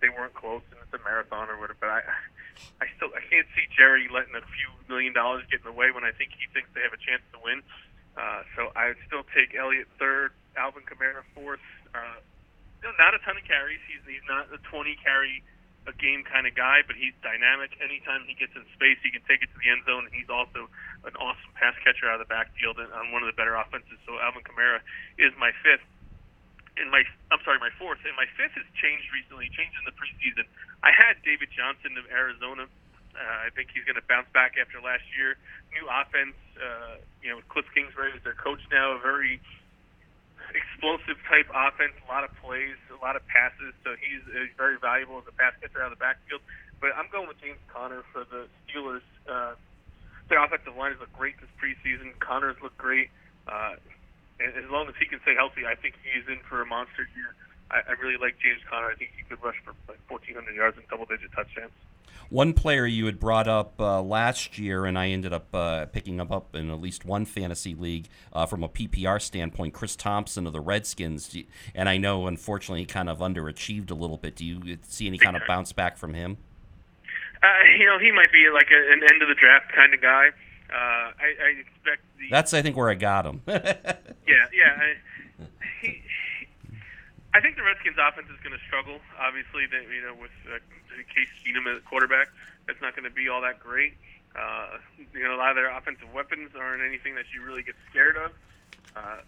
[0.01, 1.79] they weren't close and it's a marathon or whatever.
[1.79, 2.03] But I,
[2.81, 5.93] I still I can't see Jerry letting a few million dollars get in the way
[5.93, 7.61] when I think he thinks they have a chance to win.
[8.17, 11.61] Uh, so I would still take Elliott third, Alvin Kamara fourth.
[11.93, 12.17] Uh,
[12.97, 13.81] not a ton of carries.
[13.85, 15.45] He's he's not a 20 carry
[15.87, 17.79] a game kind of guy, but he's dynamic.
[17.79, 20.11] Anytime he gets in space, he can take it to the end zone.
[20.11, 20.67] And he's also
[21.07, 23.97] an awesome pass catcher out of the backfield and on one of the better offenses.
[24.03, 24.83] So Alvin Kamara
[25.19, 25.87] is my fifth.
[26.77, 28.03] In my, I'm sorry, my fourth.
[28.03, 29.47] And my fifth has changed recently.
[29.55, 30.45] Changed in the preseason.
[30.83, 32.67] I had David Johnson of Arizona.
[33.17, 35.41] Uh, I think he's going to bounce back after last year.
[35.73, 36.37] New offense.
[36.59, 38.93] Uh, you know, Cliff Kingsbury is their coach now.
[38.93, 39.41] A very
[40.57, 43.77] explosive type offense, a lot of plays, a lot of passes.
[43.85, 44.25] So he's,
[44.57, 46.41] very valuable as a pass catcher out of the backfield.
[46.81, 49.05] But I'm going with James Conner for the Steelers.
[49.29, 49.55] Uh,
[50.29, 52.17] their offensive line has looked great this preseason.
[52.19, 53.13] Conner's looked great.
[53.47, 53.77] Uh,
[54.41, 57.09] and as long as he can stay healthy, I think he's in for a monster
[57.17, 57.37] year.
[57.71, 58.89] I, I really like James Conner.
[58.89, 61.73] I think he could rush for like 1,400 yards and double-digit touchdowns.
[62.29, 66.19] One player you had brought up uh, last year, and I ended up uh, picking
[66.19, 70.47] him up in at least one fantasy league uh, from a PPR standpoint, Chris Thompson
[70.47, 71.37] of the Redskins.
[71.75, 74.37] And I know, unfortunately, he kind of underachieved a little bit.
[74.37, 76.39] Do you see any kind of bounce back from him?
[77.43, 77.47] Uh,
[77.79, 80.29] you know, he might be like a, an end of the draft kind of guy.
[80.69, 82.29] Uh, I, I expect the.
[82.31, 83.43] That's, I think, where I got him.
[83.47, 83.63] yeah,
[84.27, 84.77] yeah.
[84.79, 85.45] I,
[85.81, 86.03] he,
[87.37, 88.97] I think the Redskins' offense is going to struggle.
[89.21, 90.57] Obviously, they, you know, with uh,
[91.13, 92.33] Case Keenum at quarterback,
[92.65, 93.93] that's not going to be all that great.
[94.33, 94.81] Uh,
[95.13, 98.17] you know, a lot of their offensive weapons aren't anything that you really get scared
[98.17, 98.33] of.
[98.97, 99.21] Uh,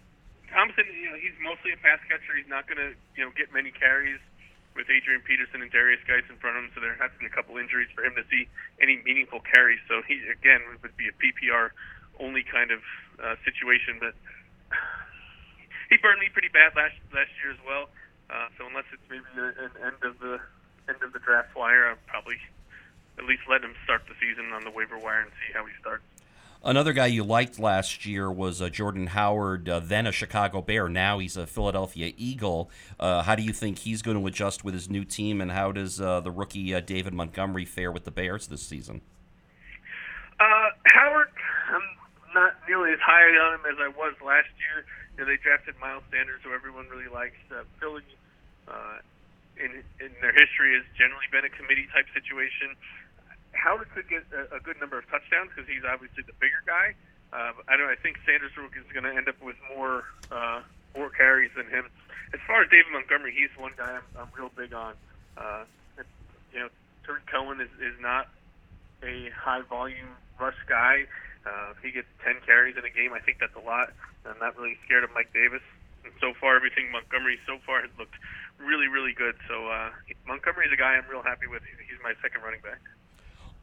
[0.49, 2.33] Thompson, you know, he's mostly a pass catcher.
[2.33, 4.25] He's not going to, you know, get many carries
[4.73, 6.71] with Adrian Peterson and Derrius Guice in front of him.
[6.73, 8.49] So there has been a couple injuries for him to see
[8.81, 9.85] any meaningful carries.
[9.85, 11.77] So he again would be a PPR
[12.25, 12.81] only kind of
[13.21, 14.16] uh, situation, but
[15.90, 17.88] he burned me pretty bad last last year as well.
[18.31, 20.38] Uh, so unless it's maybe an end of the
[20.88, 22.37] end of the draft flyer, I'll probably
[23.18, 25.72] at least let him start the season on the waiver wire and see how he
[25.81, 26.05] starts.
[26.64, 30.88] Another guy you liked last year was uh, Jordan Howard, uh, then a Chicago Bear.
[30.88, 32.68] Now he's a Philadelphia Eagle.
[32.98, 35.70] Uh, how do you think he's going to adjust with his new team, and how
[35.70, 39.03] does uh, the rookie uh, David Montgomery fare with the Bears this season?
[40.40, 41.29] Uh, Howard,
[41.72, 41.83] I'm
[42.35, 44.87] not nearly as high on him as I was last year.
[45.19, 47.38] You know, they drafted Miles Sanders, who everyone really likes.
[47.51, 48.07] Uh, Philly,
[48.71, 49.03] uh,
[49.59, 52.79] in in their history, has generally been a committee type situation.
[53.51, 56.95] Howard could get a, a good number of touchdowns because he's obviously the bigger guy.
[57.35, 57.91] Uh, I don't.
[57.91, 60.62] I think Sanders is going to end up with more uh,
[60.95, 61.91] more carries than him.
[62.31, 64.95] As far as David Montgomery, he's one guy I'm, I'm real big on.
[65.35, 65.67] Uh,
[66.55, 66.69] you know,
[67.05, 68.29] Tarik Cohen is, is not
[69.03, 71.05] a high volume rush guy.
[71.49, 73.97] Uh, if he gets 10 carries in a game, I think that's a lot.
[74.29, 75.65] I'm not really scared of Mike Davis.
[76.05, 78.21] And so far, everything Montgomery so far has looked
[78.61, 79.35] really, really good.
[79.49, 81.65] So uh, is a guy I'm real happy with.
[81.65, 82.81] He's my second running back.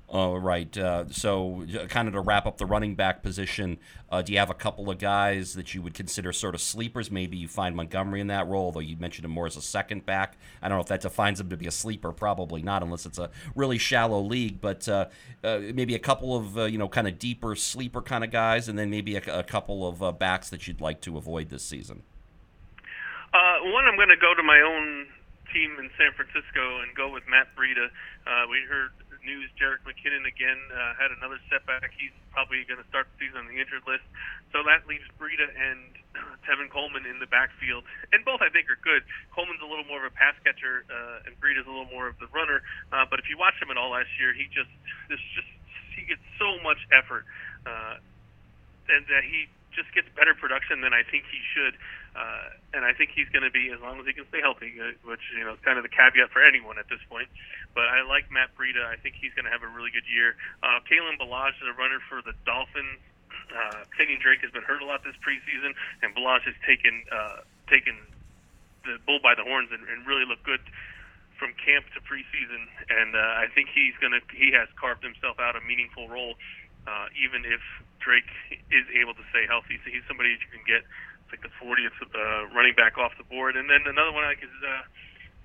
[0.07, 0.77] All right.
[0.77, 3.79] Uh, so, kind of to wrap up the running back position,
[4.11, 7.09] uh, do you have a couple of guys that you would consider sort of sleepers?
[7.09, 10.05] Maybe you find Montgomery in that role, though you mentioned him more as a second
[10.05, 10.37] back.
[10.61, 12.11] I don't know if that defines him to be a sleeper.
[12.11, 14.61] Probably not, unless it's a really shallow league.
[14.61, 15.07] But uh,
[15.43, 18.69] uh maybe a couple of uh, you know kind of deeper sleeper kind of guys,
[18.69, 21.63] and then maybe a, a couple of uh, backs that you'd like to avoid this
[21.63, 22.03] season.
[23.33, 25.07] one, I'm going to go to my own
[25.51, 27.89] team in San Francisco and go with Matt Breida.
[28.49, 28.91] we heard
[29.25, 29.49] news.
[29.57, 31.91] Jerick McKinnon again uh, had another setback.
[31.97, 34.05] He's probably going to start the season on the injured list.
[34.53, 35.97] So that leaves Breida and
[36.47, 37.83] Tevin Coleman in the backfield,
[38.13, 39.03] and both I think are good.
[39.33, 42.15] Coleman's a little more of a pass catcher, uh, and Breida's a little more of
[42.21, 42.61] the runner.
[42.93, 44.71] Uh, but if you watch him at all last year, he just
[45.09, 45.49] this just
[45.97, 47.25] he gets so much effort,
[47.65, 47.99] uh,
[48.87, 51.75] and that he just gets better production than I think he should.
[52.15, 54.73] Uh, and I think he's going to be as long as he can stay healthy,
[54.79, 57.27] uh, which you know is kind of the caveat for anyone at this point.
[57.75, 58.87] But I like Matt Breida.
[58.87, 60.39] I think he's going to have a really good year.
[60.63, 63.03] Uh, Kalen Ballage is a runner for the Dolphins.
[63.51, 67.43] Uh, Kenyon Drake has been hurt a lot this preseason, and Ballage has taken uh,
[67.67, 67.99] taken
[68.87, 70.61] the bull by the horns and, and really looked good
[71.37, 72.63] from camp to preseason.
[72.89, 76.35] And uh, I think he's to he has carved himself out a meaningful role,
[76.87, 77.61] uh, even if
[77.99, 78.29] Drake
[78.69, 79.81] is able to stay healthy.
[79.83, 80.85] So he's somebody that you can get
[81.33, 83.57] like the 40th uh, running back off the board.
[83.57, 84.85] And then another one I like is uh,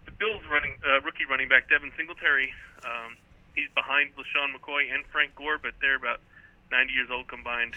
[0.05, 2.53] the Bills running uh, rookie running back Devin Singletary.
[2.85, 3.16] Um,
[3.57, 6.20] he's behind LeSean McCoy and Frank Gore, but they're about
[6.70, 7.74] 90 years old combined,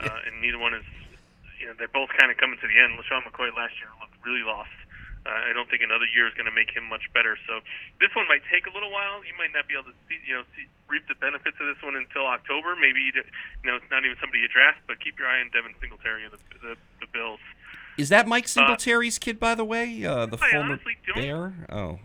[0.00, 0.84] uh, and neither one is.
[1.54, 2.98] You know, they're both kind of coming to the end.
[2.98, 4.74] LeSean McCoy last year looked really lost.
[5.24, 7.40] Uh, I don't think another year is going to make him much better.
[7.48, 7.64] So
[7.96, 9.24] this one might take a little while.
[9.24, 11.80] You might not be able to see, you know, see, reap the benefits of this
[11.80, 12.76] one until October.
[12.76, 13.24] Maybe you
[13.64, 16.36] know it's not even somebody you draft, but keep your eye on Devin Singletary of
[16.36, 17.40] the, the, the Bills.
[17.96, 19.88] Is that Mike Singletary's uh, kid, by the way?
[20.04, 20.76] Uh, the I former.
[21.16, 21.54] Bear?
[21.72, 21.98] Oh,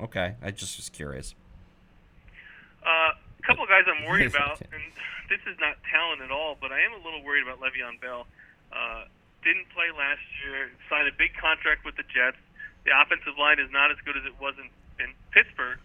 [0.00, 0.40] okay.
[0.40, 1.34] I just was curious.
[2.80, 4.80] Uh, a couple of guys I'm worried about, and
[5.28, 8.24] this is not talent at all, but I am a little worried about Le'Veon Bell.
[8.72, 9.04] Uh,
[9.44, 10.70] didn't play last year.
[10.88, 12.40] Signed a big contract with the Jets
[12.84, 14.68] the offensive line is not as good as it was in,
[15.02, 15.78] in Pittsburgh.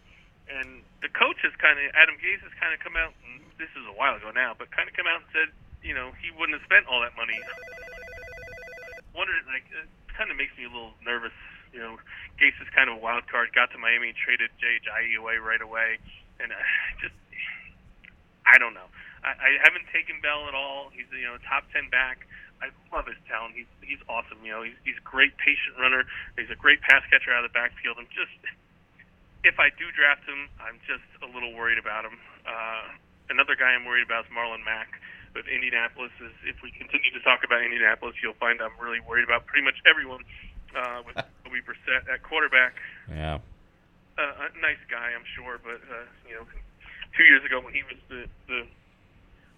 [0.47, 3.69] And the coach has kind of, Adam Gase has kind of come out, and this
[3.75, 5.49] is a while ago now, but kind of come out and said,
[5.83, 7.37] you know, he wouldn't have spent all that money.
[9.11, 11.35] Wondered, like, it kind of makes me a little nervous.
[11.75, 11.99] You know,
[12.39, 13.51] Gase is kind of a wild card.
[13.53, 15.99] Got to Miami and traded Ajayi away right away,
[16.39, 16.57] and uh,
[17.03, 17.13] just,
[18.47, 18.87] I don't know.
[19.21, 20.89] I, I haven't taken Bell at all.
[20.95, 22.25] He's you know top ten back.
[22.61, 23.53] I love his talent.
[23.53, 24.41] He's he's awesome.
[24.41, 26.05] You know, he's he's a great patient runner.
[26.37, 28.01] He's a great pass catcher out of the backfield.
[28.01, 28.33] I'm just
[29.45, 32.17] if I do draft him, I'm just a little worried about him.
[32.43, 32.97] Uh,
[33.29, 34.97] another guy I'm worried about is Marlon Mack
[35.37, 36.11] with Indianapolis.
[36.17, 39.63] Is if we continue to talk about Indianapolis, you'll find I'm really worried about pretty
[39.63, 40.25] much everyone.
[40.75, 41.15] Uh, with
[41.47, 42.75] Jacoby Brissett at quarterback.
[43.09, 43.39] Yeah.
[44.19, 46.45] Uh, a nice guy, I'm sure, but uh, you know,
[47.15, 48.67] two years ago when he was the the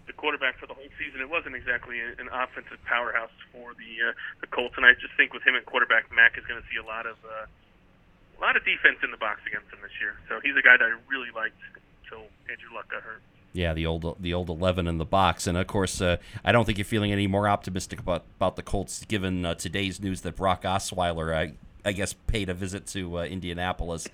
[0.06, 4.12] the quarterback for the whole season, it wasn't exactly an offensive powerhouse for the uh,
[4.40, 4.74] the Colts.
[4.76, 7.06] And I just think with him at quarterback, Mack is going to see a lot
[7.06, 10.16] of uh, a lot of defense in the box against him this year.
[10.28, 11.60] So he's a guy that I really liked
[12.04, 13.22] until Andrew Luck got hurt.
[13.52, 16.64] Yeah, the old the old eleven in the box, and of course, uh, I don't
[16.64, 20.36] think you're feeling any more optimistic about about the Colts given uh, today's news that
[20.36, 24.06] Brock Osweiler, I I guess, paid a visit to uh, Indianapolis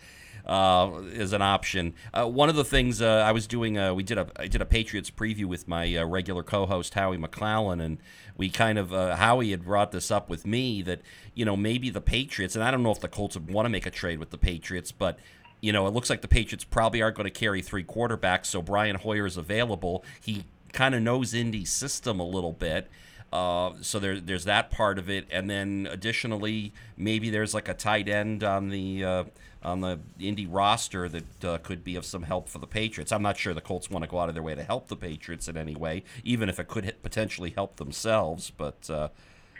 [0.47, 1.95] uh, as an option.
[2.15, 4.63] Uh, one of the things uh, I was doing, uh, we did a I did
[4.63, 7.99] a Patriots preview with my uh, regular co-host Howie McClellan, and
[8.37, 11.01] we kind of uh, Howie had brought this up with me that
[11.35, 13.71] you know maybe the Patriots, and I don't know if the Colts would want to
[13.71, 15.19] make a trade with the Patriots, but
[15.61, 18.63] you know, it looks like the Patriots probably aren't going to carry three quarterbacks, so
[18.63, 20.05] Brian Hoyer is available.
[20.21, 22.89] He kind of knows Indy's system a little bit.
[23.33, 27.75] Uh, so there, there's that part of it, and then additionally, maybe there's like a
[27.75, 29.25] tight end on the uh,
[29.63, 33.11] on the Indy roster that uh, could be of some help for the Patriots.
[33.11, 34.97] I'm not sure the Colts want to go out of their way to help the
[34.97, 38.51] Patriots in any way, even if it could potentially help themselves.
[38.57, 39.09] But uh,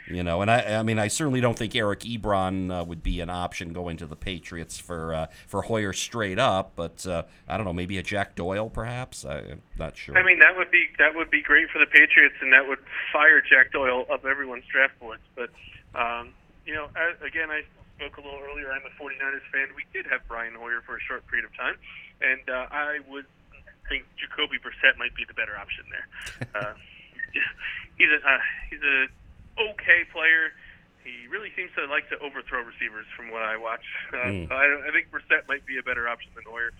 [0.09, 3.19] you know, and I, I mean, I certainly don't think Eric Ebron uh, would be
[3.19, 6.73] an option going to the Patriots for uh, for Hoyer straight up.
[6.75, 9.25] But uh, I don't know, maybe a Jack Doyle, perhaps.
[9.25, 10.17] I, am not sure.
[10.17, 12.79] I mean, that would be that would be great for the Patriots, and that would
[13.11, 15.23] fire Jack Doyle up everyone's draft boards.
[15.35, 15.49] But
[15.93, 16.33] um,
[16.65, 16.87] you know,
[17.25, 17.63] again, I
[17.97, 18.71] spoke a little earlier.
[18.71, 19.67] I'm a 49ers fan.
[19.75, 21.75] We did have Brian Hoyer for a short period of time,
[22.21, 23.25] and uh, I would
[23.89, 26.07] think Jacoby Brissett might be the better option there.
[26.57, 26.73] Uh,
[27.97, 28.39] he's a uh,
[28.69, 29.05] he's a
[29.59, 30.53] okay player.
[31.03, 33.83] He really seems to like to overthrow receivers, from what I watch.
[34.13, 34.51] Uh, mm.
[34.51, 36.71] I, I think Brissett might be a better option than Hoyer.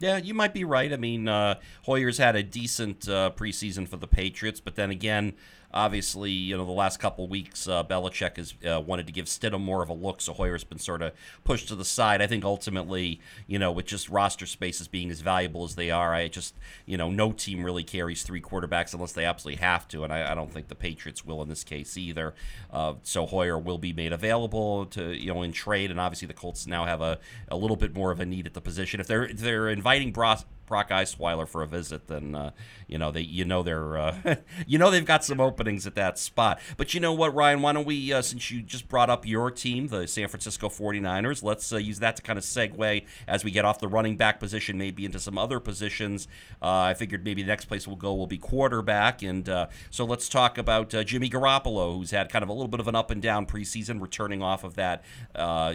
[0.00, 0.92] Yeah, you might be right.
[0.92, 5.34] I mean, uh, Hoyer's had a decent uh, preseason for the Patriots, but then again,
[5.74, 9.60] Obviously, you know, the last couple weeks, uh, Belichick has uh, wanted to give Stidham
[9.60, 12.22] more of a look, so Hoyer's been sort of pushed to the side.
[12.22, 16.14] I think ultimately, you know, with just roster spaces being as valuable as they are,
[16.14, 16.54] I just,
[16.86, 20.30] you know, no team really carries three quarterbacks unless they absolutely have to, and I,
[20.30, 22.34] I don't think the Patriots will in this case either.
[22.72, 26.34] Uh, so Hoyer will be made available to, you know, in trade, and obviously the
[26.34, 29.00] Colts now have a, a little bit more of a need at the position.
[29.00, 32.50] If they're if they're inviting Brock Brock Osweiler for a visit, then uh,
[32.86, 36.18] you know they you know they're uh, you know they've got some openings at that
[36.18, 36.60] spot.
[36.76, 37.62] But you know what, Ryan?
[37.62, 41.42] Why don't we, uh, since you just brought up your team, the San Francisco 49ers,
[41.42, 44.40] let's uh, use that to kind of segue as we get off the running back
[44.40, 46.28] position, maybe into some other positions.
[46.62, 50.04] Uh, I figured maybe the next place we'll go will be quarterback, and uh, so
[50.04, 53.10] let's talk about Jimmy Garoppolo, who's had kind of a little bit of an up
[53.10, 55.04] and down preseason, returning off of that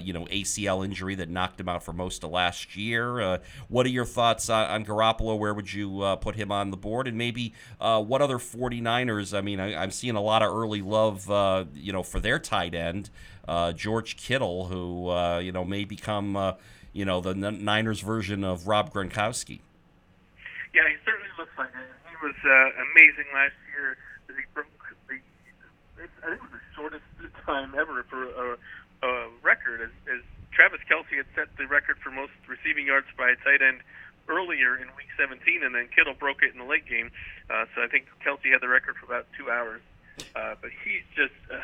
[0.04, 3.40] you know ACL injury that knocked him out for most of last year.
[3.68, 6.78] what are your thoughts on on Garoppolo, where would you uh, put him on the
[6.78, 7.08] board?
[7.08, 9.38] And maybe uh, what other 49ers?
[9.38, 12.40] I mean, I, am seeing a lot of early love, uh, you know, for their
[12.40, 13.10] tight end,
[13.48, 16.56] uh, George Kittle, who, uh, you know, may become,
[16.94, 19.60] you know, the Niners version of Rob Gronkowski.
[20.74, 22.10] Yeah, he certainly looks like it.
[22.10, 22.36] He was
[22.94, 23.98] amazing last year.
[24.28, 24.68] He broke
[25.08, 25.16] the,
[25.98, 27.04] I think it was the shortest
[27.46, 28.58] time ever for a,
[29.08, 33.32] a record as, as Travis Kelce had set the record for most receiving yards by
[33.32, 33.80] a tight end
[34.30, 37.12] earlier in Week 17, and then Kittle broke it in the late game.
[37.50, 39.82] Uh, so I think Kelce had the record for about two hours.
[40.36, 41.58] Uh, but he's just uh,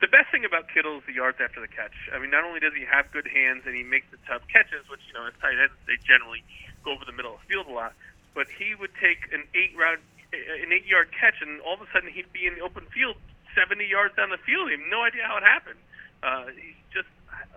[0.00, 1.94] the best thing about Kittle is the yards after the catch.
[2.12, 4.84] I mean, not only does he have good hands and he makes the tough catches,
[4.90, 6.44] which you know as tight ends they generally
[6.84, 7.94] go over the middle of the field a lot,
[8.34, 10.02] but he would take an eight round
[10.34, 13.16] an eight yard catch, and all of a sudden he'd be in the open field
[13.56, 14.68] 70 yards down the field.
[14.68, 15.80] He had no idea how it happened.
[16.20, 17.08] Uh, he's just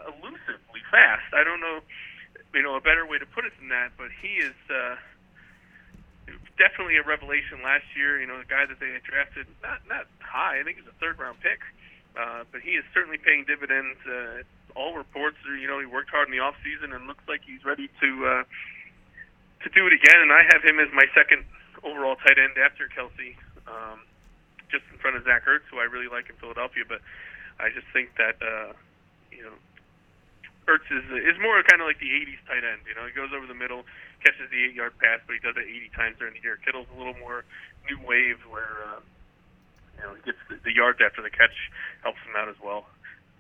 [0.07, 1.27] elusively fast.
[1.35, 1.83] I don't know,
[2.53, 4.95] you know, a better way to put it than that, but he is uh,
[6.57, 8.19] definitely a revelation last year.
[8.19, 10.59] You know, the guy that they drafted not not high.
[10.59, 11.61] I think he's a third round pick,
[12.17, 13.97] uh, but he is certainly paying dividends.
[14.05, 14.43] Uh,
[14.77, 17.41] all reports are, you know, he worked hard in the off season and looks like
[17.45, 18.43] he's ready to uh,
[19.63, 20.19] to do it again.
[20.21, 21.45] And I have him as my second
[21.83, 23.37] overall tight end after Kelce.
[23.69, 24.01] Um,
[24.69, 27.01] just in front of Zach Ertz, who I really like in Philadelphia, but
[27.59, 28.73] I just think that uh,
[29.33, 29.57] you know
[30.69, 32.85] Ertz is is more kind of like the '80s tight end.
[32.85, 33.81] You know, he goes over the middle,
[34.21, 36.61] catches the eight-yard pass, but he does it 80 times during the year.
[36.61, 37.41] Kittle's a little more
[37.89, 39.01] new wave, where uh,
[39.97, 41.57] you know he gets the, the yards after the catch,
[42.05, 42.85] helps him out as well.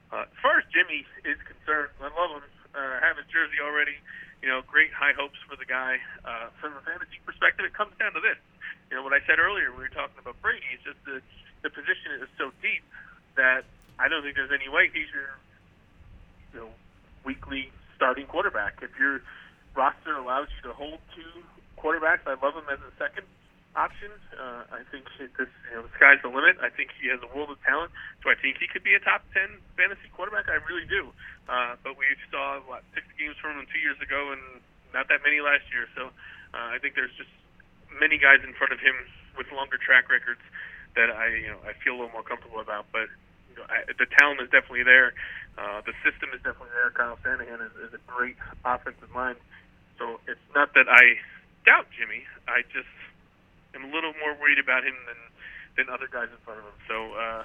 [0.09, 2.45] Uh, as far as Jimmy is concerned, I love him.
[2.73, 4.01] Uh, I have his jersey already.
[4.41, 6.01] You know, great high hopes for the guy.
[6.25, 8.41] Uh, from a fantasy perspective, it comes down to this.
[8.89, 10.65] You know, what I said earlier, we were talking about Brady.
[10.73, 11.21] It's just the
[11.61, 12.81] the position is so deep
[13.35, 13.67] that
[13.99, 15.37] I don't think there's any way he's your
[16.55, 16.71] you know
[17.25, 18.79] weekly starting quarterback.
[18.81, 19.21] If your
[19.75, 21.43] roster allows you to hold two
[21.77, 23.27] quarterbacks, I love him as a second
[23.75, 24.09] option.
[24.33, 26.57] Uh, I think this, you know, the sky's the limit.
[26.59, 27.91] I think he has a world of talent.
[28.23, 30.49] Do I think he could be a top ten fantasy quarterback?
[30.49, 31.13] I really do.
[31.47, 34.41] Uh, but we saw what six games from him two years ago, and
[34.93, 35.85] not that many last year.
[35.93, 36.09] So
[36.53, 37.31] uh, I think there's just
[38.01, 38.95] many guys in front of him
[39.37, 40.41] with longer track records
[40.97, 42.89] that I, you know, I feel a little more comfortable about.
[42.91, 43.09] But
[43.69, 45.13] I, the talent is definitely there.
[45.59, 46.87] Uh, the system is definitely there.
[46.95, 49.35] Kyle Shanahan is, is a great offensive mind.
[49.99, 51.19] So it's not that I
[51.67, 52.23] doubt Jimmy.
[52.47, 52.87] I just
[53.75, 55.19] am a little more worried about him than
[55.75, 56.79] than other guys in front of him.
[56.87, 57.43] So uh,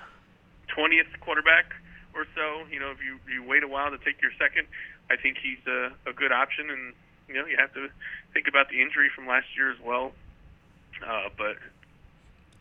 [0.71, 1.75] 20th quarterback
[2.15, 2.63] or so.
[2.71, 4.71] You know, if you you wait a while to take your second,
[5.11, 6.71] I think he's a, a good option.
[6.71, 6.95] And
[7.27, 7.91] you know, you have to
[8.33, 10.15] think about the injury from last year as well.
[11.03, 11.59] Uh, but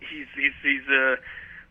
[0.01, 1.21] he's he's he's a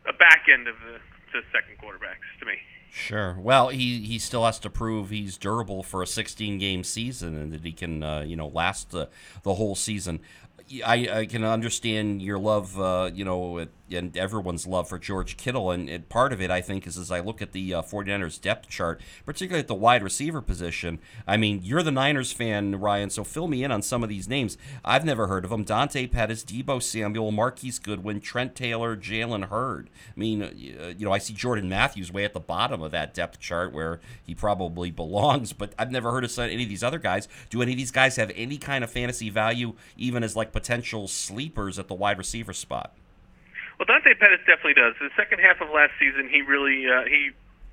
[0.06, 0.98] a back end of the,
[1.34, 2.58] the second quarterbacks to me.
[2.94, 3.38] Sure.
[3.40, 7.50] Well, he, he still has to prove he's durable for a 16 game season and
[7.50, 9.08] that he can uh, you know last the,
[9.44, 10.20] the whole season.
[10.84, 15.70] I, I can understand your love, uh, you know, and everyone's love for George Kittle.
[15.70, 18.68] And, part of it, I think, is as I look at the uh, 49ers depth
[18.68, 20.98] chart, particularly at the wide receiver position.
[21.26, 24.28] I mean, you're the Niners fan, Ryan, so fill me in on some of these
[24.28, 24.56] names.
[24.84, 29.90] I've never heard of them Dante Pettis, Deebo Samuel, Marquise Goodwin, Trent Taylor, Jalen Hurd.
[30.16, 30.50] I mean, uh,
[30.96, 34.00] you know, I see Jordan Matthews way at the bottom of that depth chart where
[34.22, 37.28] he probably belongs, but I've never heard of any of these other guys.
[37.50, 41.08] Do any of these guys have any kind of fantasy value, even as like potential
[41.08, 42.94] sleepers at the wide receiver spot?
[43.78, 44.94] Well, Dante Pettis definitely does.
[45.00, 47.30] The second half of last season, he really uh, he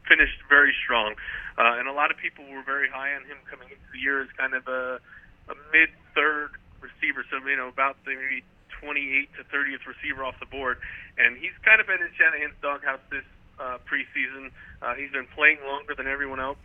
[0.08, 1.14] finished very strong,
[1.58, 4.22] uh, and a lot of people were very high on him coming into the year
[4.22, 4.98] as kind of a,
[5.52, 7.24] a mid third receiver.
[7.30, 8.44] So you know about the maybe
[8.82, 10.80] 28 to 30th receiver off the board,
[11.18, 13.28] and he's kind of been in Shanahan's doghouse this
[13.60, 14.52] uh, preseason.
[14.82, 16.58] Uh, he's been playing longer than everyone else.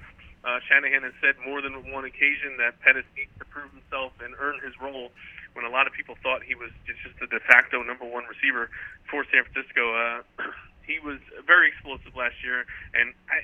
[0.45, 4.37] Uh, Shanahan has said more than one occasion that Pettis needs to prove himself and
[4.39, 5.11] earn his role
[5.55, 8.71] when a lot of people thought he was just a de facto number one receiver
[9.09, 9.83] for San Francisco.
[9.95, 10.19] Uh,
[10.87, 13.39] he was very explosive last year, and I,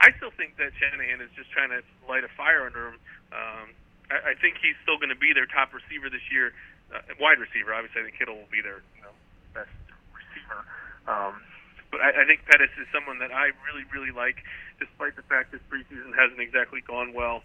[0.00, 2.98] I still think that Shanahan is just trying to light a fire under him.
[3.30, 3.66] Um,
[4.08, 6.56] I, I think he's still going to be their top receiver this year,
[6.88, 7.76] uh, wide receiver.
[7.76, 9.14] Obviously, I think Kittle will be their you know,
[9.52, 9.72] best
[10.16, 10.64] receiver.
[11.04, 11.36] Um,
[11.92, 14.40] but I, I think Pettis is someone that I really, really like,
[14.80, 17.44] despite the fact this preseason hasn't exactly gone well.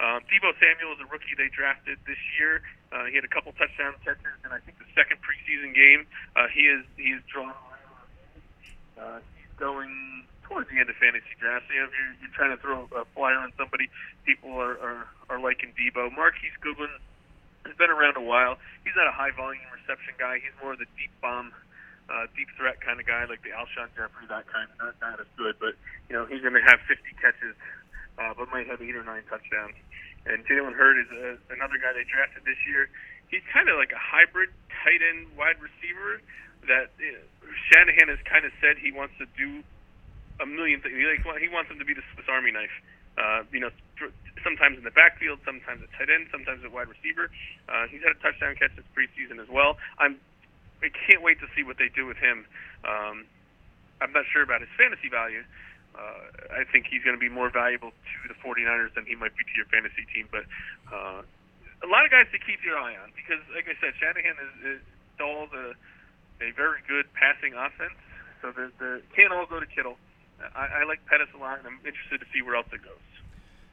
[0.00, 2.64] Um, Deebo Samuel is a rookie they drafted this year.
[2.88, 6.08] Uh, he had a couple touchdown catches in I think the second preseason game.
[6.32, 7.52] Uh, he is he is drawn.
[8.96, 11.68] Uh, he's going towards the end of fantasy drafts.
[11.68, 13.92] You know, if you're, you're trying to throw a flyer on somebody,
[14.24, 16.08] people are are, are liking Deebo.
[16.16, 16.90] Marquise Goodwin
[17.68, 18.56] has been around a while.
[18.82, 20.40] He's not a high volume reception guy.
[20.40, 21.52] He's more of the deep bomb.
[22.10, 24.66] Uh, deep threat kind of guy, like the Alshon Jeffery, that kind.
[24.82, 25.78] Not not as good, but
[26.08, 27.54] you know he's going to have 50 catches,
[28.18, 29.78] uh, but might have eight or nine touchdowns.
[30.26, 32.88] And Jalen Hurd is a, another guy they drafted this year.
[33.28, 36.20] He's kind of like a hybrid tight end wide receiver
[36.68, 37.24] that you know,
[37.70, 39.64] Shanahan has kind of said he wants to do
[40.40, 40.96] a million things.
[40.96, 42.74] He, like, he wants him to be the Swiss Army knife.
[43.16, 43.70] Uh, you know,
[44.44, 47.28] sometimes in the backfield, sometimes at tight end, sometimes at wide receiver.
[47.68, 49.76] Uh, he's had a touchdown catch this preseason as well.
[49.98, 50.16] I'm
[50.80, 52.46] I can't wait to see what they do with him.
[52.84, 53.28] Um,
[54.00, 55.44] I'm not sure about his fantasy value.
[55.94, 59.36] Uh, I think he's going to be more valuable to the 49ers than he might
[59.36, 60.28] be to your fantasy team.
[60.30, 60.46] But
[60.88, 61.22] uh,
[61.82, 64.78] a lot of guys to keep your eye on because, like I said, Shanahan is,
[64.78, 64.82] is
[65.12, 65.74] installed a,
[66.40, 67.98] a very good passing offense.
[68.40, 69.96] So the, the can't all go to Kittle.
[70.56, 73.04] I, I like Pettis a lot, and I'm interested to see where else it goes.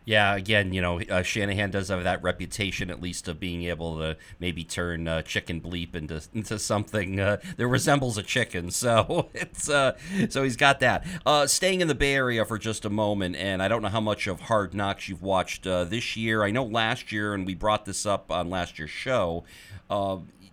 [0.07, 3.97] Yeah, again, you know, uh, Shanahan does have that reputation, at least, of being able
[3.97, 8.71] to maybe turn uh, chicken bleep into into something uh, that resembles a chicken.
[8.77, 9.97] So it's uh,
[10.29, 11.05] so he's got that.
[11.25, 13.99] Uh, staying in the Bay Area for just a moment, and I don't know how
[13.99, 16.43] much of Hard Knocks you've watched uh, this year.
[16.43, 19.43] I know last year, and we brought this up on last year's show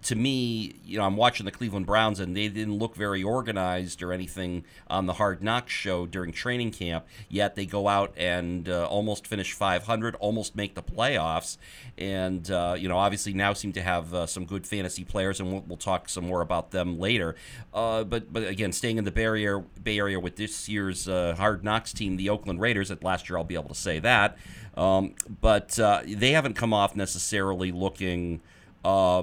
[0.04, 4.02] to me, you know, I'm watching the Cleveland Browns and they didn't look very organized
[4.02, 7.06] or anything on the Hard Knocks show during training camp.
[7.30, 11.56] Yet they go out and uh, almost finish 500, almost make the playoffs,
[11.96, 15.50] and uh, you know, obviously now seem to have uh, some good fantasy players, and
[15.50, 17.34] we'll, we'll, talk some more about them later.
[17.72, 21.34] Uh, but but again, staying in the Bay Area, Bay Area with this year's uh,
[21.36, 22.90] Hard Knocks team, the Oakland Raiders.
[22.90, 24.36] At last year, I'll be able to say that.
[24.76, 28.40] Um, but uh, they haven't come off necessarily looking
[28.84, 29.22] uh,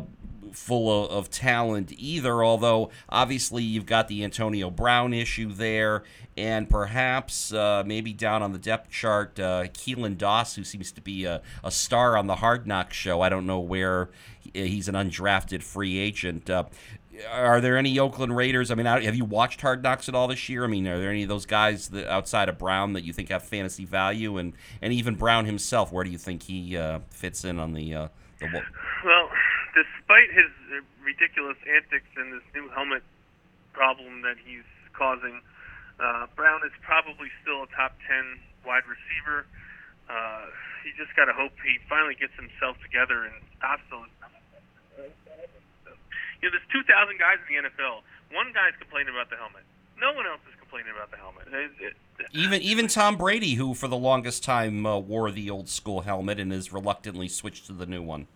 [0.56, 2.43] full of, of, talent either.
[2.43, 6.04] Although obviously you've got the Antonio Brown issue there,
[6.38, 11.02] and perhaps uh, maybe down on the depth chart, uh, Keelan Doss, who seems to
[11.02, 13.22] be a, a star on the Hard Knocks show.
[13.22, 14.10] I don't know where
[14.54, 16.49] he's an undrafted free agent.
[16.49, 16.66] Uh,
[17.30, 18.72] are there any Oakland Raiders?
[18.72, 20.64] I mean, have you watched Hard Knocks at all this year?
[20.64, 23.30] I mean, are there any of those guys that, outside of Brown that you think
[23.30, 25.91] have fantasy value, and and even Brown himself?
[25.91, 28.08] Where do you think he uh, fits in on the uh,
[28.39, 28.47] the?
[29.06, 29.30] Well,
[29.74, 30.51] despite his
[31.03, 33.03] ridiculous antics and this new helmet
[33.74, 35.41] problem that he's causing,
[35.99, 39.45] uh, Brown is probably still a top 10 wide receiver.
[40.09, 40.49] Uh,
[40.84, 44.09] he just got to hope he finally gets himself together and stops those.
[46.41, 48.01] You know, there's 2,000 guys in the NFL.
[48.34, 49.61] One guy's complaining about the helmet.
[50.01, 51.45] No one else is complaining about the helmet.
[51.53, 51.93] It, it,
[52.34, 56.39] even even Tom Brady, who for the longest time uh, wore the old school helmet
[56.39, 58.28] and has reluctantly switched to the new one.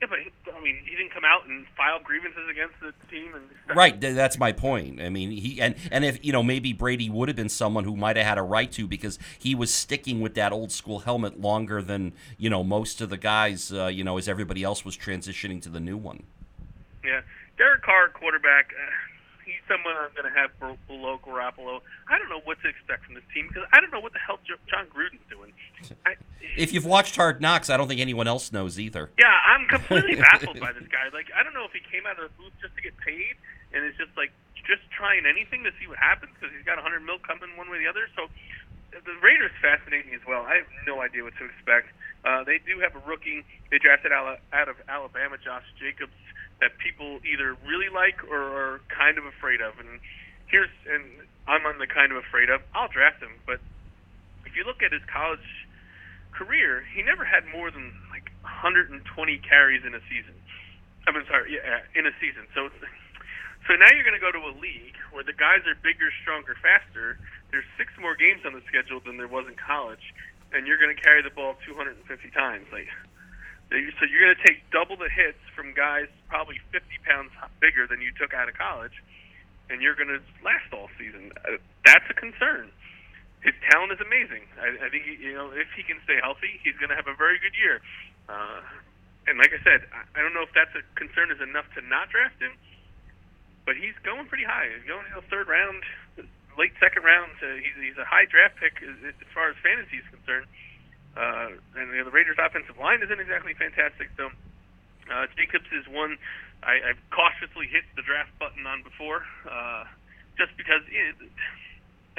[0.00, 0.18] Yeah, but
[0.54, 3.34] I mean, he didn't come out and file grievances against the team.
[3.34, 4.98] And right, that's my point.
[5.00, 7.96] I mean, he and and if you know maybe Brady would have been someone who
[7.96, 11.38] might have had a right to because he was sticking with that old school helmet
[11.38, 13.72] longer than you know most of the guys.
[13.72, 16.22] Uh, you know, as everybody else was transitioning to the new one.
[17.04, 17.20] Yeah,
[17.58, 18.72] Derek Carr, quarterback.
[18.72, 19.09] Uh,
[19.70, 20.50] someone I'm going to have
[20.90, 21.78] below Garoppolo.
[22.10, 24.18] I don't know what to expect from this team because I don't know what the
[24.18, 25.54] hell Jon Gruden's doing.
[26.04, 26.18] I,
[26.58, 29.10] if you've watched Hard Knocks, I don't think anyone else knows either.
[29.14, 31.14] Yeah, I'm completely baffled by this guy.
[31.14, 33.38] Like, I don't know if he came out of the booth just to get paid
[33.70, 34.34] and is just like
[34.66, 37.78] just trying anything to see what happens because he's got 100 mil coming one way
[37.78, 38.10] or the other.
[38.18, 38.26] So
[38.90, 40.42] the Raiders fascinating me as well.
[40.42, 41.94] I have no idea what to expect.
[42.26, 46.12] Uh, they do have a rookie they drafted out of Alabama, Josh Jacobs
[46.60, 49.78] that people either really like or are kind of afraid of.
[49.80, 50.00] And
[50.46, 51.04] here's and
[51.48, 52.60] I'm on the kind of afraid of.
[52.74, 53.60] I'll draft him, but
[54.46, 55.66] if you look at his college
[56.32, 59.02] career, he never had more than like 120
[59.44, 60.34] carries in a season.
[61.06, 62.44] I mean, sorry, yeah, in a season.
[62.54, 62.68] So,
[63.66, 66.56] so now you're going to go to a league where the guys are bigger, stronger,
[66.60, 67.18] faster.
[67.50, 70.14] There's six more games on the schedule than there was in college,
[70.52, 71.98] and you're going to carry the ball 250
[72.30, 72.66] times.
[72.70, 72.88] Like,
[73.70, 77.30] so you're going to take double the hits from guys probably 50 pounds
[77.62, 78.98] bigger than you took out of college,
[79.70, 81.30] and you're going to last all season.
[81.46, 82.70] Uh, that's a concern.
[83.46, 84.44] His talent is amazing.
[84.58, 87.14] I, I think you know if he can stay healthy, he's going to have a
[87.14, 87.80] very good year.
[88.28, 88.60] Uh,
[89.30, 91.80] and like I said, I, I don't know if that's a concern is enough to
[91.86, 92.52] not draft him,
[93.64, 94.66] but he's going pretty high.
[94.66, 95.86] He's going you know, third round,
[96.58, 97.32] late second round.
[97.38, 100.50] So he's, he's a high draft pick as, as far as fantasy is concerned.
[100.50, 100.69] Uh,
[101.16, 104.10] and you know, the Raiders' offensive line isn't exactly fantastic.
[104.16, 104.30] So
[105.10, 106.18] uh, Jacobs is one
[106.62, 109.88] I, I've cautiously hit the draft button on before, uh,
[110.36, 111.16] just because it,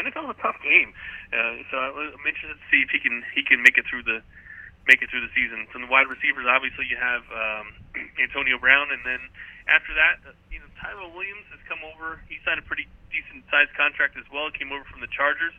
[0.01, 0.93] NFL is a tough game.
[1.29, 4.25] Uh, so I'm interested to see if he can he can make it through the
[4.89, 5.69] make it through the season.
[5.69, 7.65] From the wide receivers, obviously you have um,
[8.25, 9.21] Antonio Brown, and then
[9.69, 12.17] after that, uh, you know Tyrell Williams has come over.
[12.25, 14.49] He signed a pretty decent sized contract as well.
[14.49, 15.53] Came over from the Chargers.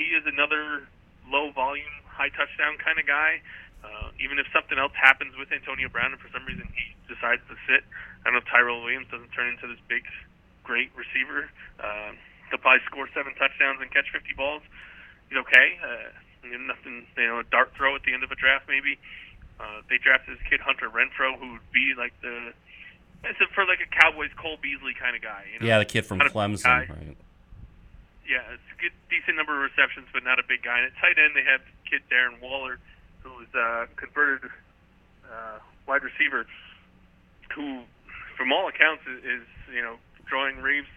[0.00, 0.88] He is another
[1.28, 3.44] low volume high touchdown kind of guy.
[3.84, 7.44] Uh, even if something else happens with Antonio Brown and for some reason he decides
[7.46, 7.84] to sit,
[8.24, 10.02] I don't know if Tyrell Williams doesn't turn into this big,
[10.64, 11.52] great receiver.
[11.78, 12.16] Uh,
[12.50, 14.64] he'll probably score seven touchdowns and catch 50 balls.
[15.28, 15.78] He's okay.
[15.78, 16.10] Uh,
[16.66, 18.98] nothing, you know, a dart throw at the end of a draft maybe.
[19.60, 22.52] Uh, they drafted this kid Hunter Renfrow, who would be like the
[23.24, 25.44] it's for like a Cowboys Cole Beasley kind of guy.
[25.52, 25.66] You know?
[25.66, 26.88] Yeah, the kid from Clemson.
[26.88, 27.16] Right.
[28.26, 30.82] Yeah, it's a good, decent number of receptions, but not a big guy.
[30.82, 32.82] And at tight end, they have kid Darren Waller,
[33.22, 34.50] who is a converted
[35.22, 36.42] uh, wide receiver,
[37.54, 37.86] who,
[38.34, 40.90] from all accounts, is, is you know drawing raves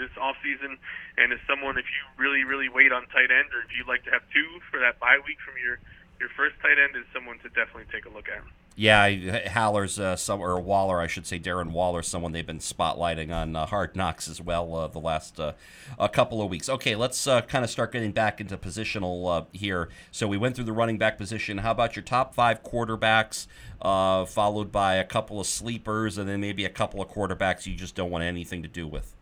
[0.00, 0.80] this off season,
[1.20, 4.02] and is someone if you really really wait on tight end, or if you'd like
[4.08, 5.76] to have two for that bye week from your
[6.16, 8.40] your first tight end, is someone to definitely take a look at.
[8.76, 9.08] Yeah,
[9.46, 13.54] Haller's uh, some or Waller, I should say, Darren Waller, someone they've been spotlighting on
[13.54, 15.52] uh, Hard Knocks as well uh, the last uh,
[15.96, 16.68] a couple of weeks.
[16.68, 19.90] Okay, let's uh, kind of start getting back into positional uh, here.
[20.10, 21.58] So we went through the running back position.
[21.58, 23.46] How about your top five quarterbacks,
[23.80, 27.94] followed by a couple of sleepers, and then maybe a couple of quarterbacks you just
[27.94, 29.14] don't want anything to do with?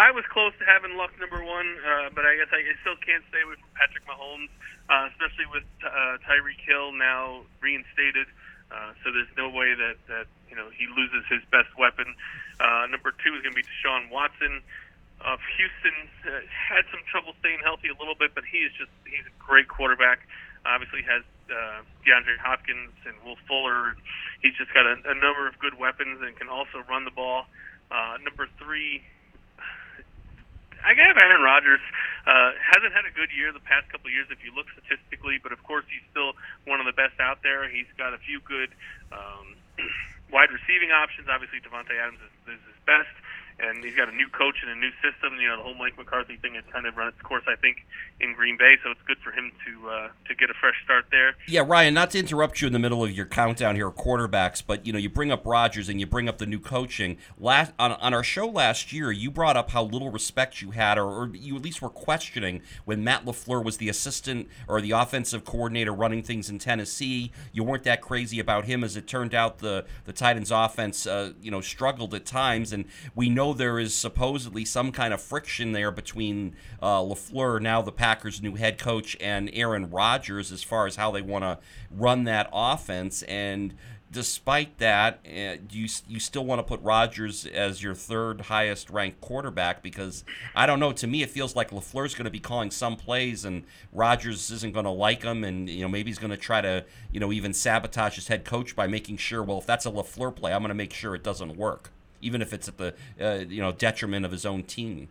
[0.00, 1.76] I was close to having Luck number one,
[2.16, 4.48] but I guess I still can't stay away from Patrick Mahomes
[4.90, 8.26] uh, especially with uh, Tyreek Hill now reinstated.
[8.70, 12.06] Uh, so there's no way that, that you know he loses his best weapon.
[12.58, 14.62] Uh, number two is going to be Deshaun Watson
[15.22, 15.96] of Houston.
[16.26, 19.34] Uh, had some trouble staying healthy a little bit, but he is just he's a
[19.38, 20.26] great quarterback.
[20.66, 23.94] Obviously has uh, DeAndre Hopkins and Will Fuller.
[24.42, 27.46] He's just got a, a number of good weapons and can also run the ball.
[27.90, 29.02] Uh, number three
[30.84, 31.80] I have Aaron Rodgers.
[32.26, 35.40] Uh, hasn't had a good year the past couple of years if you look statistically,
[35.40, 36.36] but of course he's still
[36.68, 37.68] one of the best out there.
[37.68, 38.70] He's got a few good
[39.08, 39.56] um,
[40.32, 41.28] wide receiving options.
[41.32, 43.12] Obviously, Davante Adams is, is his best
[43.62, 45.38] and he's got a new coach and a new system.
[45.40, 47.86] You know, the whole Mike McCarthy thing has kind of run its course, I think,
[48.20, 48.76] in Green Bay.
[48.82, 51.34] So it's good for him to uh, to get a fresh start there.
[51.46, 51.94] Yeah, Ryan.
[51.94, 54.98] Not to interrupt you in the middle of your countdown here, quarterbacks, but you know,
[54.98, 57.18] you bring up Rodgers and you bring up the new coaching.
[57.38, 60.98] Last on on our show last year, you brought up how little respect you had,
[60.98, 64.92] or, or you at least were questioning when Matt LaFleur was the assistant or the
[64.92, 67.32] offensive coordinator running things in Tennessee.
[67.52, 69.58] You weren't that crazy about him, as it turned out.
[69.58, 72.84] The the Titans' offense, uh, you know, struggled at times, and
[73.14, 77.92] we know there is supposedly some kind of friction there between uh, LaFleur, now the
[77.92, 81.58] Packers' new head coach, and Aaron Rodgers as far as how they want to
[81.90, 83.22] run that offense.
[83.22, 83.74] And
[84.10, 89.20] despite that, uh, you you still want to put Rodgers as your third highest ranked
[89.20, 90.24] quarterback because
[90.54, 90.92] I don't know.
[90.92, 94.74] To me, it feels like LaFleur's going to be calling some plays, and Rodgers isn't
[94.74, 97.32] going to like them, and you know maybe he's going to try to you know
[97.32, 99.42] even sabotage his head coach by making sure.
[99.42, 102.42] Well, if that's a LaFleur play, I'm going to make sure it doesn't work even
[102.42, 105.08] if it's at the uh, you know detriment of his own team.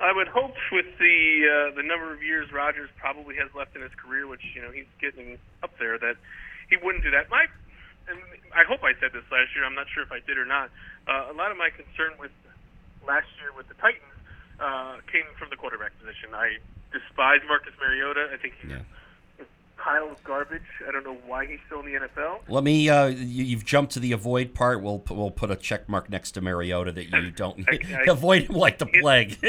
[0.00, 3.82] I would hope with the uh, the number of years Rodgers probably has left in
[3.82, 6.16] his career, which you know he's getting up there, that
[6.70, 7.28] he wouldn't do that.
[7.28, 7.44] My,
[8.08, 8.18] and
[8.54, 9.64] I hope I said this last year.
[9.64, 10.70] I'm not sure if I did or not.
[11.06, 12.32] Uh, a lot of my concern with
[13.06, 14.16] last year with the Titans
[14.58, 16.32] uh, came from the quarterback position.
[16.32, 16.58] I
[16.92, 18.30] despise Marcus Mariota.
[18.32, 18.88] I think he's yeah
[19.80, 20.62] pile of garbage.
[20.86, 22.40] I don't know why he's still in the NFL.
[22.48, 22.88] Let me.
[22.88, 24.82] Uh, you, have jumped to the avoid part.
[24.82, 28.44] We'll we'll put a check mark next to Mariota that you don't I, I, avoid
[28.44, 29.38] him like the plague.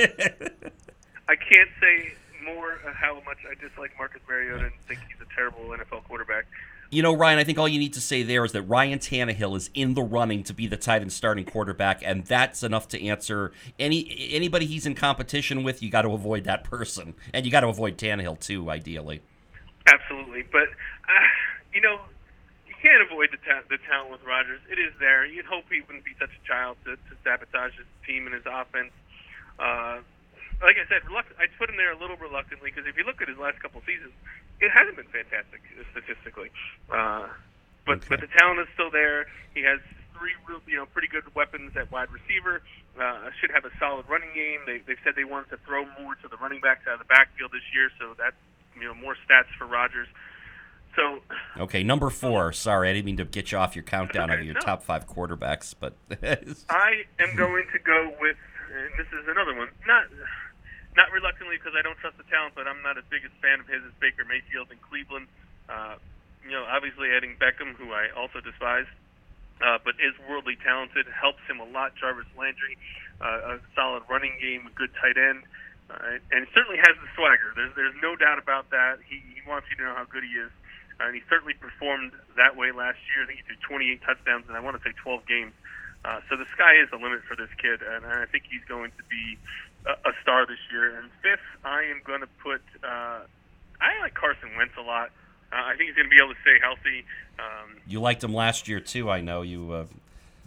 [1.27, 2.13] I can't say
[2.43, 6.45] more how much I dislike Marcus Mariota and think he's a terrible NFL quarterback.
[6.89, 9.55] You know, Ryan, I think all you need to say there is that Ryan Tannehill
[9.55, 13.53] is in the running to be the Titans' starting quarterback, and that's enough to answer
[13.79, 15.82] any anybody he's in competition with.
[15.82, 19.21] You got to avoid that person, and you got to avoid Tannehill too, ideally.
[19.91, 20.71] Absolutely, but
[21.11, 21.27] uh,
[21.75, 21.99] you know,
[22.63, 24.63] you can't avoid the ta- the talent with Rodgers.
[24.71, 25.25] It is there.
[25.27, 28.47] You'd hope he wouldn't be such a child to, to sabotage his team and his
[28.47, 28.95] offense.
[29.59, 29.99] Uh,
[30.63, 33.19] like I said, reluct- I put him there a little reluctantly because if you look
[33.19, 34.13] at his last couple seasons,
[34.61, 35.59] it hasn't been fantastic
[35.91, 36.53] statistically.
[36.87, 37.27] Uh,
[37.83, 38.15] but okay.
[38.15, 39.25] but the talent is still there.
[39.57, 39.81] He has
[40.15, 42.61] three real, you know pretty good weapons at wide receiver.
[42.93, 44.61] Uh, should have a solid running game.
[44.69, 47.09] They they've said they wanted to throw more to the running backs out of the
[47.09, 48.37] backfield this year, so that's
[48.82, 50.07] you know more stats for Rodgers.
[50.95, 51.21] So
[51.57, 52.51] okay, number four.
[52.51, 54.59] Sorry, I didn't mean to get you off your countdown okay, of your no.
[54.59, 55.95] top five quarterbacks, but
[56.69, 58.38] I am going to go with.
[58.71, 59.67] And this is another one.
[59.88, 60.07] Not
[60.95, 63.59] not reluctantly because I don't trust the talent, but I'm not as big a fan
[63.59, 65.27] of his as Baker Mayfield in Cleveland.
[65.69, 65.95] Uh,
[66.43, 68.89] you know, obviously adding Beckham, who I also despise,
[69.63, 71.95] uh, but is worldly talented, helps him a lot.
[71.95, 72.75] Jarvis Landry,
[73.21, 75.43] uh, a solid running game, a good tight end.
[75.91, 77.51] Uh, and certainly has the swagger.
[77.55, 78.99] There's there's no doubt about that.
[79.03, 80.51] He, he wants you to know how good he is,
[80.99, 83.23] uh, and he certainly performed that way last year.
[83.23, 85.51] I think he threw 28 touchdowns and I want to say 12 games.
[86.03, 88.91] Uh, so the sky is the limit for this kid, and I think he's going
[88.97, 89.37] to be
[89.85, 90.97] a, a star this year.
[90.97, 92.61] And fifth, I am going to put.
[92.83, 93.27] Uh,
[93.81, 95.11] I like Carson Wentz a lot.
[95.51, 97.05] Uh, I think he's going to be able to stay healthy.
[97.37, 99.09] Um, you liked him last year too.
[99.09, 99.85] I know you uh,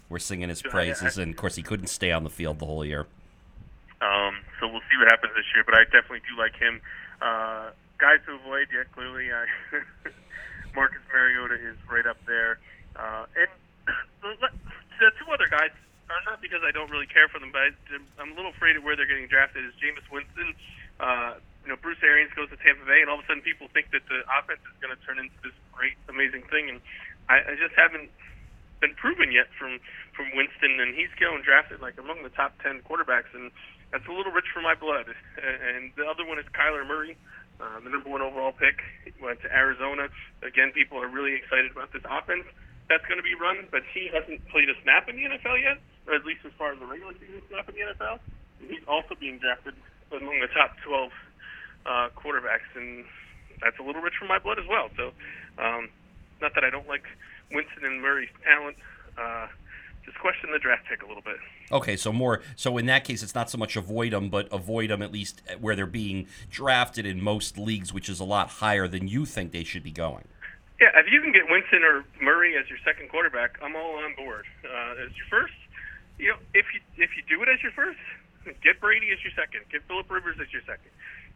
[0.09, 2.59] were singing his praises, I, I, and of course he couldn't stay on the field
[2.59, 3.07] the whole year.
[4.05, 5.65] Um, so we'll see what happens this year.
[5.65, 6.85] But I definitely do like him.
[7.25, 9.49] Uh, guys to avoid, yeah, clearly, I,
[10.77, 12.61] Marcus Mariota is right up there.
[12.93, 13.49] Uh, and
[15.01, 15.73] the two other guys
[16.13, 17.73] are not because I don't really care for them, but
[18.21, 19.65] I'm a little afraid of where they're getting drafted.
[19.65, 20.53] Is Jameis Winston?
[21.01, 23.73] Uh, you know, Bruce Arians goes to Tampa Bay, and all of a sudden people
[23.73, 26.79] think that the offense is going to turn into this great, amazing thing, and
[27.33, 28.13] I, I just haven't
[28.85, 29.81] been proven yet from
[30.13, 33.51] from Winston, and he's going drafted like among the top ten quarterbacks, and
[33.95, 35.07] that's a little rich for my blood.
[35.39, 37.17] And the other one is Kyler Murray,
[37.61, 38.83] uh, the number one overall pick,
[39.23, 40.09] went to Arizona.
[40.43, 42.45] Again, people are really excited about this offense
[42.89, 45.79] that's going to be run, but he hasn't played a snap in the NFL yet,
[46.07, 48.21] or at least as far as the regular season snap in the NFL.
[48.61, 49.75] He's also being drafted
[50.13, 51.11] among the top 12
[51.87, 53.05] uh, quarterbacks, and
[53.63, 54.91] that's a little rich for my blood as well.
[54.97, 55.13] So,
[55.57, 55.89] um,
[56.41, 57.05] not that I don't like
[57.53, 58.77] Winston and Murray's talent.
[59.17, 59.49] Uh,
[60.05, 61.37] just question the draft pick a little bit.
[61.73, 64.91] Okay, so more so in that case, it's not so much avoid them, but avoid
[64.91, 68.87] them at least where they're being drafted in most leagues, which is a lot higher
[68.87, 70.29] than you think they should be going.
[70.81, 74.15] Yeah, if you can get Winston or Murray as your second quarterback, I'm all on
[74.15, 74.45] board.
[74.65, 75.55] Uh, as your first,
[76.19, 77.99] you know, if you if you do it as your first,
[78.63, 80.91] get Brady as your second, get Philip Rivers as your second.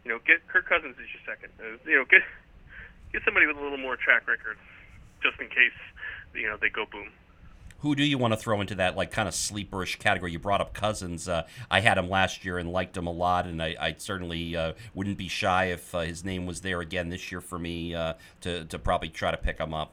[0.04, 1.52] You know, get Kirk Cousins as your second.
[1.58, 2.22] Uh, you know, get
[3.12, 4.58] get somebody with a little more track record,
[5.22, 5.76] just in case
[6.34, 7.08] you know they go boom.
[7.80, 10.32] Who do you want to throw into that like kind of sleeperish category?
[10.32, 11.28] You brought up Cousins.
[11.28, 14.56] Uh, I had him last year and liked him a lot, and I, I certainly
[14.56, 17.94] uh, wouldn't be shy if uh, his name was there again this year for me
[17.94, 19.92] uh, to to probably try to pick him up.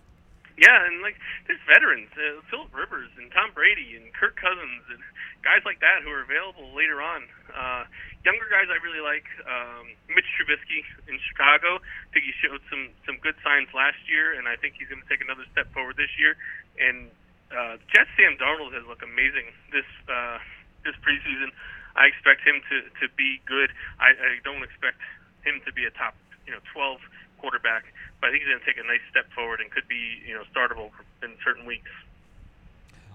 [0.58, 1.16] Yeah, and like
[1.46, 5.04] there's veterans, uh, Philip Rivers and Tom Brady and Kirk Cousins and
[5.44, 7.28] guys like that who are available later on.
[7.54, 7.84] Uh,
[8.26, 9.30] younger guys I really like.
[9.46, 11.78] Um, Mitch Trubisky in Chicago.
[11.78, 15.06] I think he showed some some good signs last year, and I think he's going
[15.06, 16.34] to take another step forward this year.
[16.82, 17.14] And
[17.52, 20.40] uh, Jets Sam Darnold has looked amazing this uh,
[20.84, 21.52] this preseason.
[21.96, 23.72] I expect him to to be good.
[24.00, 25.02] I, I don't expect
[25.44, 26.16] him to be a top
[26.46, 27.00] you know 12
[27.38, 27.86] quarterback
[28.26, 30.34] but I think he's going to take a nice step forward and could be, you
[30.34, 30.90] know, startable
[31.22, 31.92] in certain weeks.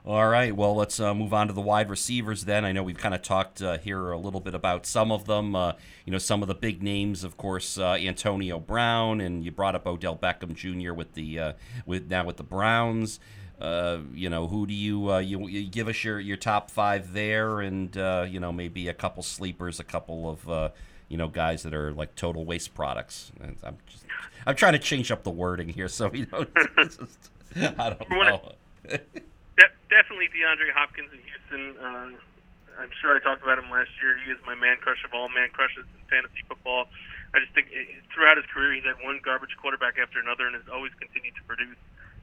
[0.06, 0.54] All right.
[0.54, 2.64] Well, let's uh, move on to the wide receivers then.
[2.64, 5.56] I know we've kind of talked uh, here a little bit about some of them.
[5.56, 5.72] Uh,
[6.06, 9.74] you know, some of the big names, of course, uh, Antonio Brown, and you brought
[9.74, 10.94] up Odell Beckham Jr.
[10.94, 11.52] with the uh,
[11.84, 13.20] with now with the Browns.
[13.60, 17.60] Uh, you know, who do you, you, you give us your your top five there,
[17.60, 17.94] and
[18.30, 20.72] you know maybe a couple sleepers, a couple of
[21.08, 23.32] you know guys that are like total waste products.
[23.42, 24.04] I'm just
[24.46, 26.46] I'm trying to change up the wording here, so you know,
[26.76, 28.52] just, I don't know.
[28.88, 31.76] De- definitely DeAndre Hopkins in Houston.
[31.76, 32.16] Uh,
[32.80, 34.16] I'm sure I talked about him last year.
[34.24, 36.88] He is my man crush of all man crushes in fantasy football.
[37.34, 40.56] I just think it, throughout his career, he's had one garbage quarterback after another, and
[40.56, 41.76] has always continued to produce.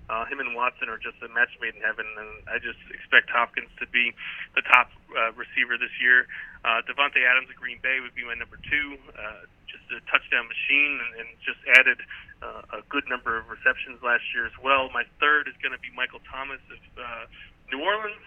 [0.08, 3.28] Uh, him and Watson are just a match made in heaven, and I just expect
[3.28, 4.16] Hopkins to be
[4.56, 6.32] the top uh, receiver this year.
[6.64, 10.48] Uh, Davante Adams of Green Bay would be my number two, uh, just a touchdown
[10.48, 12.00] machine, and, and just added
[12.40, 14.88] uh, a good number of receptions last year as well.
[14.96, 17.28] My third is going to be Michael Thomas of uh,
[17.68, 18.24] New Orleans.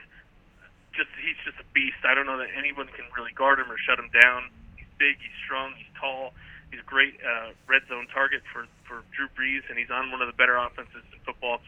[0.93, 2.05] Just he's just a beast.
[2.05, 4.53] I don't know that anyone can really guard him or shut him down.
[4.77, 6.37] He's big, he's strong, he's tall.
[6.71, 10.23] He's a great uh, red zone target for for Drew Brees, and he's on one
[10.23, 11.59] of the better offenses in football.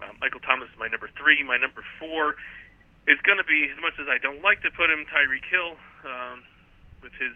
[0.00, 1.42] Uh, Michael Thomas is my number three.
[1.44, 2.36] My number four
[3.08, 5.76] is going to be, as much as I don't like to put him, Tyreek Hill,
[6.04, 6.44] um,
[7.00, 7.32] with his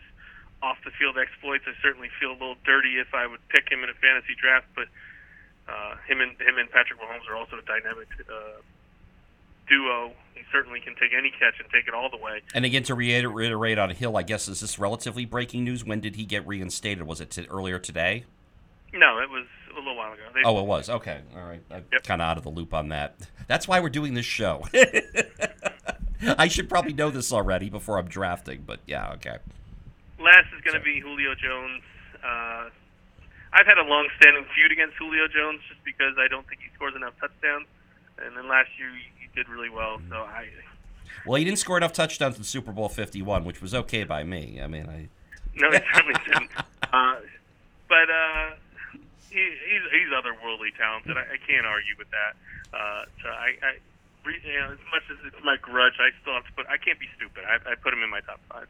[0.61, 1.65] off the field exploits.
[1.69, 4.69] I certainly feel a little dirty if I would pick him in a fantasy draft,
[4.73, 4.89] but
[5.69, 8.61] uh, him and him and Patrick Mahomes are also dynamic uh,
[9.69, 10.13] duo.
[10.35, 12.41] He certainly can take any catch and take it all the way.
[12.55, 15.85] And again, to reiterate on Hill, I guess is this relatively breaking news?
[15.85, 17.07] When did he get reinstated?
[17.07, 18.25] Was it t- earlier today?
[18.93, 20.23] No, it was a little while ago.
[20.35, 21.21] They, oh, it was okay.
[21.37, 22.05] All right, I'm yep.
[22.05, 23.17] kind of out of the loop on that.
[23.49, 24.63] That's why we're doing this show.
[26.39, 29.39] I should probably know this already before I'm drafting, but yeah, okay.
[30.19, 31.83] Last is going to be Julio Jones.
[32.23, 32.71] Uh,
[33.53, 36.95] I've had a long-standing feud against Julio Jones just because I don't think he scores
[36.97, 37.67] enough touchdowns.
[38.19, 38.91] And then last year
[39.35, 40.49] did really well, so I.
[41.27, 44.25] Well, he didn't score enough touchdowns in Super Bowl Fifty One, which was okay by
[44.25, 44.61] me.
[44.63, 45.09] I mean, I.
[45.57, 46.51] No, he certainly didn't.
[46.83, 47.15] Uh,
[47.89, 48.51] but uh,
[49.31, 51.17] he, he's he's otherworldly talented.
[51.17, 52.35] I, I can't argue with that.
[52.75, 53.79] Uh, so I, I
[54.27, 56.67] you know, as much as it's my grudge, I still have to put.
[56.67, 57.45] I can't be stupid.
[57.47, 58.67] I, I put him in my top five.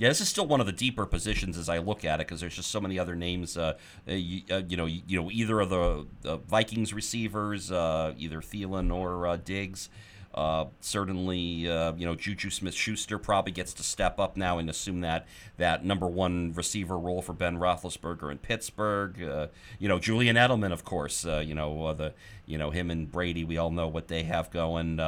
[0.00, 2.40] Yeah, this is still one of the deeper positions as I look at it because
[2.40, 3.58] there's just so many other names.
[3.58, 3.74] Uh,
[4.08, 8.40] uh you, uh, you, know, you, you, know, either of the Vikings receivers, uh, either
[8.40, 9.90] Thielen or Diggs.
[10.32, 15.00] Uh, certainly, uh, you know, Juju Smith-Schuster probably gets to step up now and assume
[15.02, 15.26] that
[15.58, 19.22] that number one receiver role for Ben Roethlisberger in Pittsburgh.
[19.22, 19.48] Uh,
[19.78, 21.24] you know, Julian Edelman, of course.
[21.26, 22.14] You know, the
[22.46, 23.44] you know him and Brady.
[23.44, 24.98] We all know what they have going.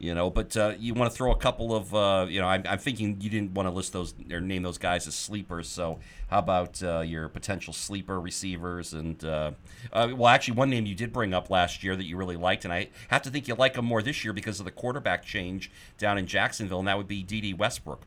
[0.00, 0.30] You know.
[0.30, 3.18] But uh, you want to throw a couple of, uh, you know, I'm, I'm, thinking
[3.20, 5.68] you didn't want to list those or name those guys as sleepers.
[5.68, 8.92] So how about uh, your potential sleeper receivers?
[8.92, 9.52] And uh,
[9.92, 12.64] uh, well, actually, one name you did bring up last year that you really liked,
[12.64, 15.24] and I have to think you like him more this year because of the quarterback
[15.24, 18.06] change down in Jacksonville, and that would be Dede Westbrook.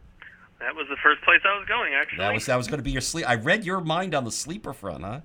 [0.59, 2.19] That was the first place I was going, actually.
[2.19, 3.27] That was that was going to be your sleep.
[3.27, 5.19] I read your mind on the sleeper front, huh?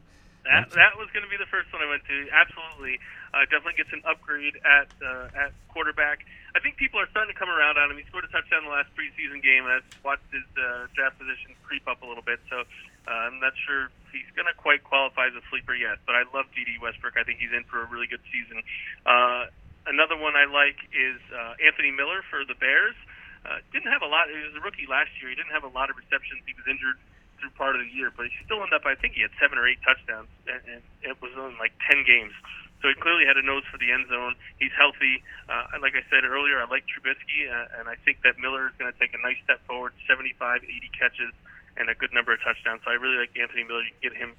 [0.45, 2.27] That that was going to be the first one I went to.
[2.33, 2.99] Absolutely,
[3.35, 6.25] uh, definitely gets an upgrade at uh, at quarterback.
[6.57, 8.01] I think people are starting to come around on him.
[8.01, 11.53] He scored a touchdown the last preseason game, and I've watched his uh, draft position
[11.63, 12.41] creep up a little bit.
[12.49, 16.01] So uh, I'm not sure he's going to quite qualify as a sleeper yet.
[16.09, 17.21] But I love Dede Westbrook.
[17.21, 18.65] I think he's in for a really good season.
[19.05, 19.53] Uh,
[19.85, 22.97] another one I like is uh, Anthony Miller for the Bears.
[23.45, 24.27] Uh, didn't have a lot.
[24.33, 25.31] He was a rookie last year.
[25.31, 26.43] He didn't have a lot of receptions.
[26.45, 26.99] He was injured
[27.39, 28.85] through part of the year, but he still ended up.
[28.85, 32.03] I think he had seven or eight touchdowns, and, and it was in like ten
[32.03, 32.35] games.
[32.81, 34.39] So he clearly had a nose for the end zone.
[34.63, 35.23] He's healthy.
[35.51, 38.75] Uh, like I said earlier, I like Trubisky, uh, and I think that Miller is
[38.79, 41.33] going to take a nice step forward 75, 80 catches,
[41.75, 42.83] and a good number of touchdowns.
[42.87, 43.83] So I really like Anthony Miller.
[43.83, 44.31] You can get him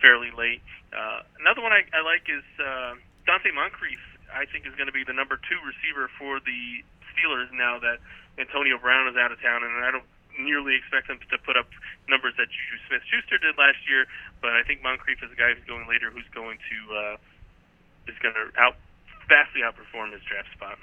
[0.00, 0.60] fairly late.
[0.92, 4.00] Uh, another one I, I like is uh, Donte Moncrief.
[4.28, 6.82] I think is going to be the number two receiver for the
[7.14, 8.02] Steelers now that
[8.36, 10.04] Antonio Brown is out of town, and I don't
[10.36, 11.68] nearly expect them to put up
[12.12, 14.04] numbers that Juju Smith Schuster did last year,
[14.44, 17.16] but I think Moncrief is a guy who's going later who's going to uh,
[18.08, 18.76] is going to out
[19.28, 20.78] vastly outperform his draft spot.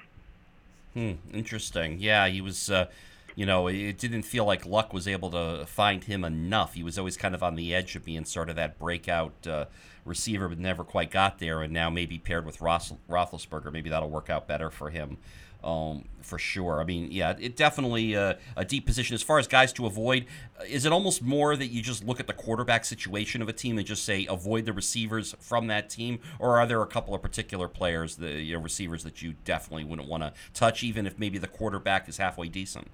[0.94, 1.14] Hmm.
[1.36, 2.00] Interesting.
[2.00, 2.70] Yeah, he was.
[2.70, 2.88] Uh,
[3.36, 6.76] you know, it didn't feel like Luck was able to find him enough.
[6.76, 9.66] He was always kind of on the edge of being sort of that breakout uh,
[10.06, 11.64] receiver, but never quite got there.
[11.64, 15.18] And now maybe paired with Ross- Roethlisberger, maybe that'll work out better for him
[15.64, 16.82] um, for sure.
[16.82, 19.14] I mean, yeah, it definitely uh, a deep position.
[19.14, 20.26] As far as guys to avoid,
[20.60, 23.54] uh, is it almost more that you just look at the quarterback situation of a
[23.54, 27.14] team and just say avoid the receivers from that team, or are there a couple
[27.14, 31.08] of particular players, the you know, receivers that you definitely wouldn't want to touch, even
[31.08, 32.90] if maybe the quarterback is halfway decent?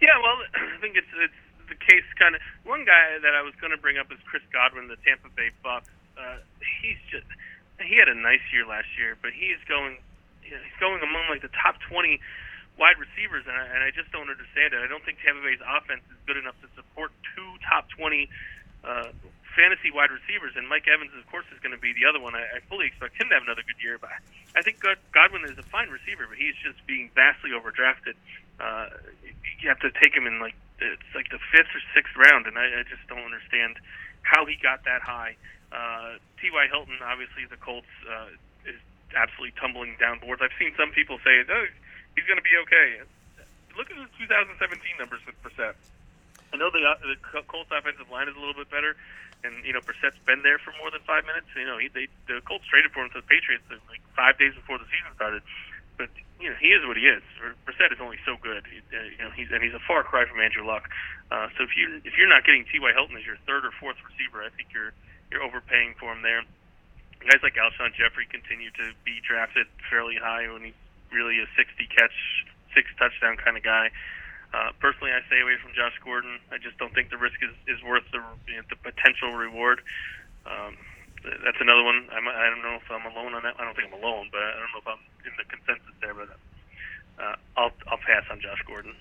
[0.00, 0.36] Yeah, well,
[0.76, 2.04] I think it's it's the case.
[2.18, 4.96] Kind of one guy that I was going to bring up is Chris Godwin, the
[5.04, 5.90] Tampa Bay Bucs.
[6.18, 6.38] Uh,
[6.82, 7.26] he's just
[7.80, 9.98] he had a nice year last year, but he's going
[10.44, 12.20] you know, he's going among like the top 20
[12.78, 14.80] wide receivers, and I, and I just don't understand it.
[14.80, 18.28] I don't think Tampa Bay's offense is good enough to support two top 20
[18.84, 19.12] uh,
[19.54, 22.34] fantasy wide receivers, and Mike Evans, of course, is going to be the other one.
[22.34, 24.10] I, I fully expect him to have another good year, but
[24.56, 24.80] I think
[25.12, 28.16] Godwin is a fine receiver, but he's just being vastly overdrafted.
[28.58, 28.88] Uh,
[29.60, 32.58] you have to take him in like it's like the fifth or sixth round, and
[32.58, 33.78] I, I just don't understand
[34.22, 35.36] how he got that high.
[35.70, 36.66] Uh, T.Y.
[36.68, 37.86] Hilton, obviously, the Colts.
[38.02, 38.34] Uh,
[39.14, 40.42] absolutely tumbling down boards.
[40.42, 41.66] I've seen some people say, oh,
[42.16, 43.02] he's going to be okay.
[43.76, 44.58] Look at his 2017
[45.00, 45.76] numbers with Brissett.
[46.52, 47.16] I know the, uh, the
[47.48, 48.92] Colts offensive line is a little bit better,
[49.40, 51.48] and you know Brissett's been there for more than five minutes.
[51.56, 54.52] You know, he, they, the Colts traded for him to the Patriots like five days
[54.52, 55.40] before the season started.
[55.96, 57.24] But you know, he is what he is.
[57.64, 58.68] Brissett is only so good.
[58.68, 60.92] He, uh, you know, he's and he's a far cry from Andrew Luck.
[61.32, 62.92] Uh, so if you if you're not getting T.Y.
[62.92, 64.92] Hilton as your third or fourth receiver, I think you're
[65.32, 66.44] you're overpaying for him there
[67.26, 70.78] guys like Alshon Jeffery continue to be drafted fairly high when he's
[71.10, 72.14] really a 60 catch,
[72.74, 73.90] six touchdown kind of guy.
[74.52, 76.36] Uh, personally, I stay away from Josh Gordon.
[76.52, 79.80] I just don't think the risk is, is worth the you know, the potential reward.
[80.44, 80.76] Um,
[81.24, 82.10] that's another one.
[82.12, 83.56] I'm, I don't know if I'm alone on that.
[83.56, 86.12] I don't think I'm alone, but I don't know if I'm in the consensus there.
[86.12, 86.28] But
[87.16, 88.92] uh, I'll I'll pass on Josh Gordon.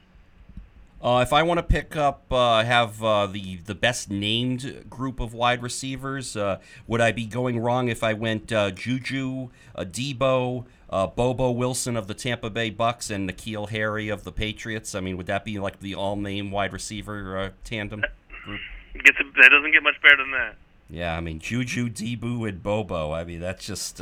[1.01, 5.19] Uh, if I want to pick up, uh, have uh, the the best named group
[5.19, 9.83] of wide receivers, uh, would I be going wrong if I went uh, Juju, uh,
[9.83, 14.93] Deebo, Bobo Wilson of the Tampa Bay Bucs, and N'Keal Harry of the Patriots?
[14.93, 18.03] I mean, would that be like the all-name wide receiver tandem
[18.43, 18.59] group?
[18.93, 20.55] Gets a, that doesn't get much better than that.
[20.87, 23.11] Yeah, I mean Juju, Deebo, and Bobo.
[23.11, 23.99] I mean that just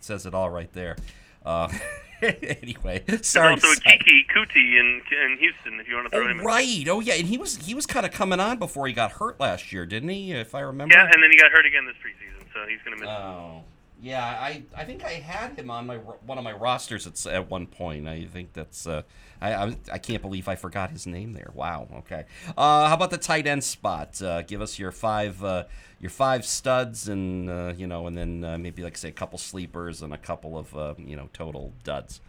[0.00, 0.96] says it all right there.
[2.62, 3.56] anyway, sorry.
[3.56, 6.40] There's also Keke Coutee in, in Houston, if you want to throw oh, him.
[6.40, 6.86] Right.
[6.88, 9.40] Oh yeah, and he was he was kind of coming on before he got hurt
[9.40, 10.32] last year, didn't he?
[10.32, 10.94] If I remember.
[10.94, 13.10] Yeah, and then he got hurt again this preseason, so he's going to miss.
[13.10, 13.64] Oh.
[14.02, 17.50] Yeah, I, I think I had him on my one of my rosters at, at
[17.50, 18.08] one point.
[18.08, 19.02] I think that's uh,
[19.40, 21.50] I, I, I can't believe I forgot his name there.
[21.54, 21.88] Wow.
[21.98, 22.24] Okay.
[22.56, 24.20] Uh, how about the tight end spot?
[24.22, 25.64] Uh, give us your five uh,
[26.00, 29.38] your five studs and uh, you know, and then uh, maybe like say a couple
[29.38, 32.20] sleepers and a couple of uh, you know total duds.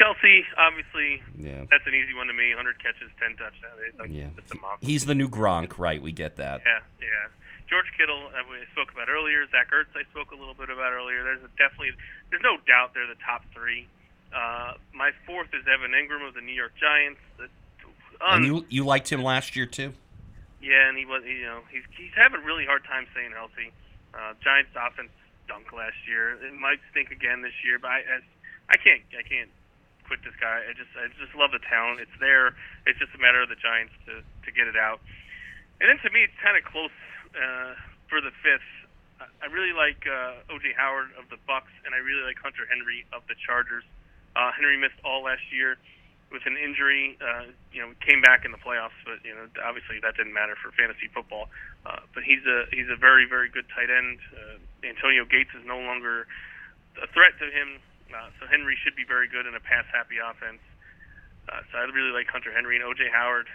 [0.00, 1.64] Kelce, obviously, yeah.
[1.70, 2.54] that's an easy one to me.
[2.54, 3.98] 100 catches, 10 touchdowns.
[3.98, 4.28] Like, yeah.
[4.80, 6.00] He's the new Gronk, right?
[6.00, 6.62] We get that.
[6.64, 7.28] Yeah, yeah.
[7.70, 9.46] George Kittle, uh, we spoke about earlier.
[9.54, 11.22] Zach Ertz, I spoke a little bit about earlier.
[11.22, 11.94] There's a definitely,
[12.28, 13.86] there's no doubt they're the top three.
[14.34, 17.22] Uh, my fourth is Evan Engram of the New York Giants.
[18.20, 19.94] And you you liked him last year too.
[20.60, 23.72] Yeah, and he was, you know, he's he's having a really hard time staying healthy.
[24.12, 25.08] Uh, Giants offense
[25.46, 26.36] stunk last year.
[26.36, 28.22] It might stink again this year, but I, as,
[28.68, 29.48] I can't I can't
[30.04, 30.68] quit this guy.
[30.68, 32.04] I just I just love the talent.
[32.04, 32.52] It's there.
[32.84, 35.00] It's just a matter of the Giants to to get it out.
[35.80, 36.92] And then to me, it's kind of close
[37.34, 37.74] uh,
[38.08, 38.66] for the fifth.
[39.20, 43.04] I really like uh, OJ Howard of the Bucs, and I really like Hunter Henry
[43.12, 43.84] of the Chargers.
[44.34, 45.76] Uh, Henry missed all last year
[46.32, 47.18] with an injury.
[47.20, 50.56] Uh, you know, came back in the playoffs, but you know, obviously that didn't matter
[50.56, 51.50] for fantasy football.
[51.84, 54.18] Uh, but he's a he's a very very good tight end.
[54.32, 54.56] Uh,
[54.86, 56.26] Antonio Gates is no longer
[57.02, 57.82] a threat to him,
[58.14, 60.62] uh, so Henry should be very good in a pass happy offense.
[61.50, 63.48] Uh, so I really like Hunter Henry and OJ Howard.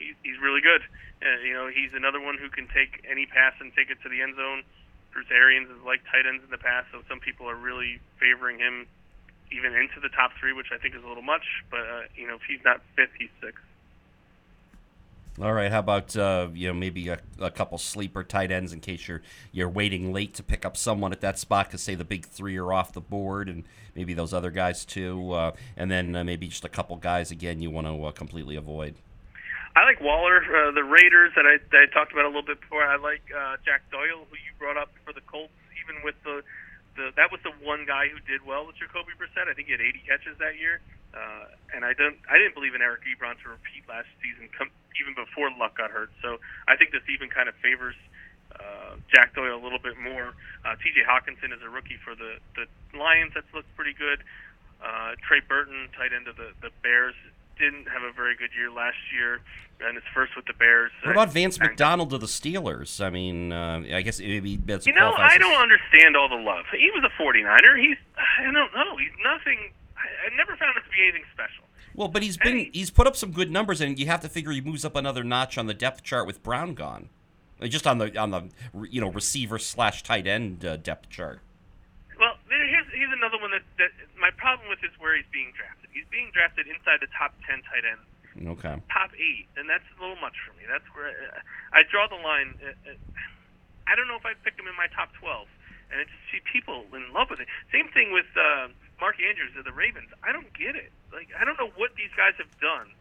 [0.00, 0.82] Uh, he, he's really good.
[1.22, 4.08] Uh, you know, he's another one who can take any pass and take it to
[4.08, 4.62] the end zone.
[5.12, 8.58] Bruce Arians has liked tight ends in the past, so some people are really favoring
[8.58, 8.86] him
[9.52, 11.44] even into the top three, which I think is a little much.
[11.70, 13.64] But uh, you know, if he's not fifth, he's sixth.
[15.40, 15.70] All right.
[15.70, 19.22] How about uh, you know maybe a, a, couple sleeper tight ends in case you're
[19.52, 22.56] you're waiting late to pick up someone at that spot because say the big three
[22.56, 26.46] are off the board and maybe those other guys too, uh, and then uh, maybe
[26.48, 28.94] just a couple guys again you want to uh, completely avoid.
[29.80, 32.60] I like Waller, uh, the Raiders that I, that I talked about a little bit
[32.60, 32.84] before.
[32.84, 36.44] I like uh, Jack Doyle, who you brought up for the Colts, even with the
[37.00, 39.48] the that was the one guy who did well with Jacoby Brissett.
[39.48, 40.84] I think he had 80 catches that year,
[41.16, 44.68] uh, and I don't I didn't believe in Eric Ebron to repeat last season, come,
[45.00, 46.12] even before Luck got hurt.
[46.20, 46.36] So
[46.68, 47.96] I think this even kind of favors
[48.60, 50.36] uh, Jack Doyle a little bit more.
[50.60, 51.08] Uh, T.J.
[51.08, 53.32] Hockenson is a rookie for the the Lions.
[53.32, 54.20] That's looked pretty good.
[54.84, 57.16] Uh, Trey Burton, tight end of the the Bears,
[57.60, 59.40] didn't have a very good year last year,
[59.80, 60.90] and it's first with the Bears.
[61.04, 63.04] What about Vance McDonald to the Steelers?
[63.04, 66.64] I mean, uh, I guess maybe that's you know I don't understand all the love.
[66.72, 67.78] He was a 49er.
[67.78, 68.96] He's I don't know.
[68.96, 69.72] He's nothing.
[69.96, 71.64] I, I never found him to be anything special.
[71.94, 74.28] Well, but he's been he, he's put up some good numbers, and you have to
[74.28, 77.10] figure he moves up another notch on the depth chart with Brown gone,
[77.64, 78.48] just on the on the
[78.88, 81.40] you know receiver slash tight end uh, depth chart.
[83.60, 85.90] Well, here's here's another one that, that my problem with is where he's being drafted
[85.92, 88.06] he's being drafted inside the top ten tight ends.
[88.40, 88.76] Okay.
[88.88, 90.64] Top eight, and that's a little much for me.
[90.64, 92.56] That's where I, I draw the line.
[92.62, 92.94] Uh, uh,
[93.90, 95.50] I don't know if I'd pick him in my top twelve,
[95.90, 97.48] and I just see people in love with it.
[97.74, 98.70] Same thing with uh,
[99.02, 100.14] Mark Andrews of the Ravens.
[100.22, 100.92] I don't get it.
[101.12, 102.94] Like I don't know what these guys have done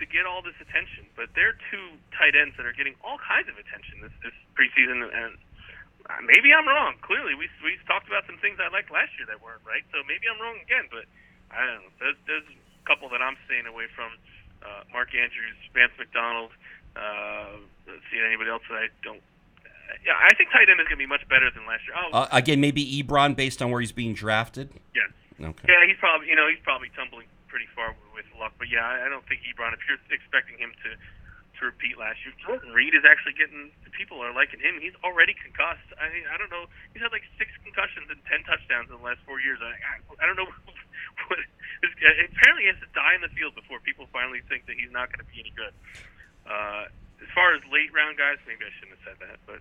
[0.00, 3.48] to get all this attention, but they're two tight ends that are getting all kinds
[3.48, 5.38] of attention this this preseason, and
[6.24, 6.96] maybe I'm wrong.
[7.02, 10.02] Clearly, we we talked about some things I liked last year that weren't right, so
[10.06, 10.88] maybe I'm wrong again.
[10.90, 11.04] But
[11.50, 11.92] I don't know.
[11.98, 14.14] There's, there's a couple that I'm staying away from.
[14.60, 16.52] Uh, Mark Andrews, Vance McDonald.
[16.92, 19.24] Uh, let's see anybody else that I don't.
[19.64, 21.96] Uh, yeah, I think tight end is going to be much better than last year.
[21.96, 24.68] Oh, uh, again, maybe Ebron based on where he's being drafted.
[24.92, 25.08] Yes.
[25.40, 25.64] Okay.
[25.64, 29.08] Yeah, he's probably you know he's probably tumbling pretty far with luck, but yeah, I
[29.08, 29.72] don't think Ebron.
[29.72, 30.92] If you're expecting him to
[31.60, 34.80] to repeat last year, Jordan Reed is actually getting people are liking him.
[34.80, 35.86] He's already concussed.
[36.00, 36.66] I I don't know.
[36.96, 39.60] He's had like six concussions and ten touchdowns in the last four years.
[39.60, 40.48] I I, I don't know
[41.84, 45.08] apparently he has to die in the field before people finally think that he's not
[45.12, 45.72] going to be any good.
[46.48, 46.88] Uh,
[47.22, 49.60] as far as late round guys, maybe I shouldn't have said that, but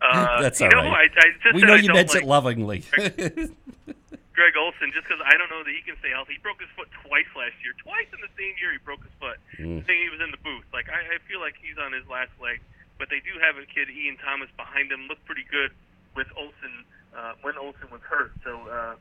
[0.04, 1.10] uh, that's all know, right.
[1.16, 2.84] I, I just we know you meant like it lovingly.
[4.34, 6.36] Greg, Olsen, just because I don't know that he can stay healthy.
[6.36, 7.72] He broke his foot twice last year.
[7.78, 9.38] Twice in the same year, he broke his foot.
[9.56, 9.86] Mm.
[9.86, 10.66] Saying he was in the booth.
[10.74, 12.58] Like I, I feel like he's on his last leg.
[12.98, 15.06] But they do have a kid, Ian Thomas, behind him.
[15.06, 15.70] Looked pretty good
[16.14, 18.34] with Olsen uh, when Olsen was hurt.
[18.42, 18.52] So.
[18.66, 18.94] Uh,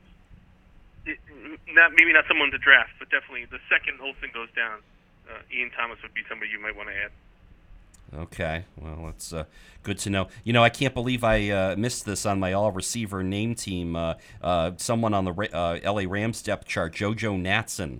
[1.05, 1.19] it,
[1.67, 4.79] not maybe not someone to draft, but definitely the second Olsen goes down,
[5.27, 7.11] uh, Ian Thomas would be somebody you might want to add.
[8.15, 9.45] Okay, well, that's uh,
[9.81, 10.27] good to know.
[10.43, 13.95] You know, I can't believe I uh, missed this on my all receiver name team.
[13.95, 17.99] Uh, uh someone on the uh, LA Rams depth chart, JoJo Natson.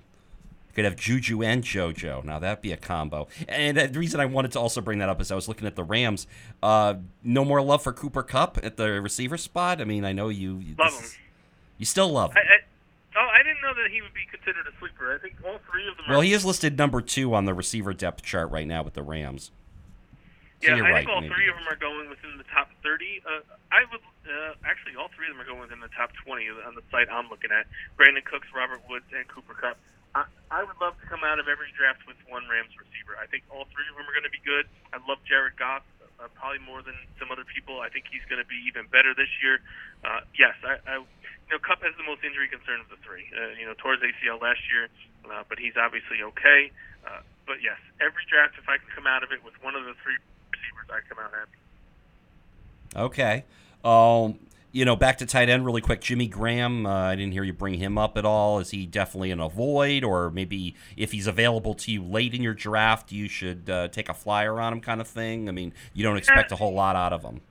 [0.76, 2.24] Could have Juju and JoJo.
[2.24, 3.28] Now that'd be a combo.
[3.48, 5.76] And the reason I wanted to also bring that up is I was looking at
[5.76, 6.26] the Rams.
[6.64, 9.82] Uh, no more love for Cooper Kupp at the receiver spot.
[9.82, 11.10] I mean, I know you, you love him.
[11.78, 12.38] You still love him.
[12.38, 12.58] I, I,
[13.16, 15.14] Oh, I didn't know that he would be considered a sleeper.
[15.14, 16.06] I think all three of them.
[16.10, 19.04] Well, he is listed number two on the receiver depth chart right now with the
[19.04, 19.52] Rams.
[20.64, 21.36] So yeah, I right, think all maybe.
[21.36, 23.20] three of them are going within the top 30.
[23.28, 26.48] Uh, I would uh, actually all three of them are going within the top 20
[26.64, 27.68] on the site I'm looking at.
[28.00, 29.76] Brandin Cooks, Robert Woods, and Cooper Kupp.
[30.16, 33.20] I, I would love to come out of every draft with one Rams receiver.
[33.20, 34.72] I think all three of them are going to be good.
[34.96, 35.84] I love Jared Goff,
[36.16, 37.84] uh, probably more than some other people.
[37.84, 39.60] I think he's going to be even better this year.
[40.00, 43.28] Uh, yes, I, I you know, Kupp has the most injury concern of the three.
[43.36, 44.88] Uh, you know, towards ACL last year,
[45.28, 46.72] uh, but he's obviously okay.
[47.04, 49.84] Uh, but yes, every draft, if I can come out of it with one of
[49.84, 50.16] the three
[50.76, 51.52] receivers, I come out happy.
[52.96, 53.46] Okay.
[53.84, 54.40] Um,
[54.72, 56.02] you know, back to tight end really quick.
[56.02, 58.60] Jimmy Graham, uh, I didn't hear you bring him up at all.
[58.60, 62.56] Is he definitely an avoid, or maybe if he's available to you late in your
[62.56, 65.48] draft, you should uh, take a flyer on him, kind of thing?
[65.48, 67.42] I mean, you don't expect a whole lot out of him.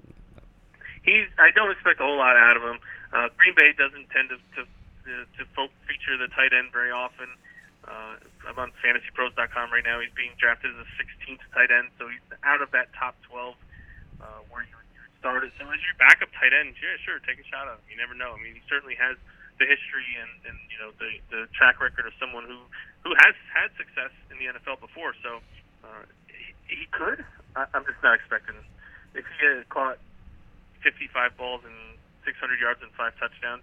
[1.05, 1.27] He's.
[1.39, 2.79] I don't expect a whole lot out of him.
[3.13, 4.69] Uh, Green Bay doesn't tend to, to
[5.05, 7.27] to, to feature the tight end very often.
[7.83, 8.15] Uh,
[8.47, 9.99] I'm on FantasyPros.com right now.
[9.99, 13.55] He's being drafted as a 16th tight end, so he's out of that top 12
[14.23, 14.75] uh, where you,
[15.23, 15.55] started.
[15.55, 17.83] So as your backup tight end, yeah, sure, take a shot at him.
[17.87, 18.35] You never know.
[18.35, 19.15] I mean, he certainly has
[19.63, 22.59] the history and, and you know the the track record of someone who
[23.07, 25.15] who has had success in the NFL before.
[25.23, 25.39] So
[25.87, 27.23] uh, he, he could.
[27.55, 28.59] I, I'm just not expecting
[29.15, 30.03] if he had caught
[30.83, 31.79] 55 balls and
[32.27, 33.63] 600 yards and five touchdowns.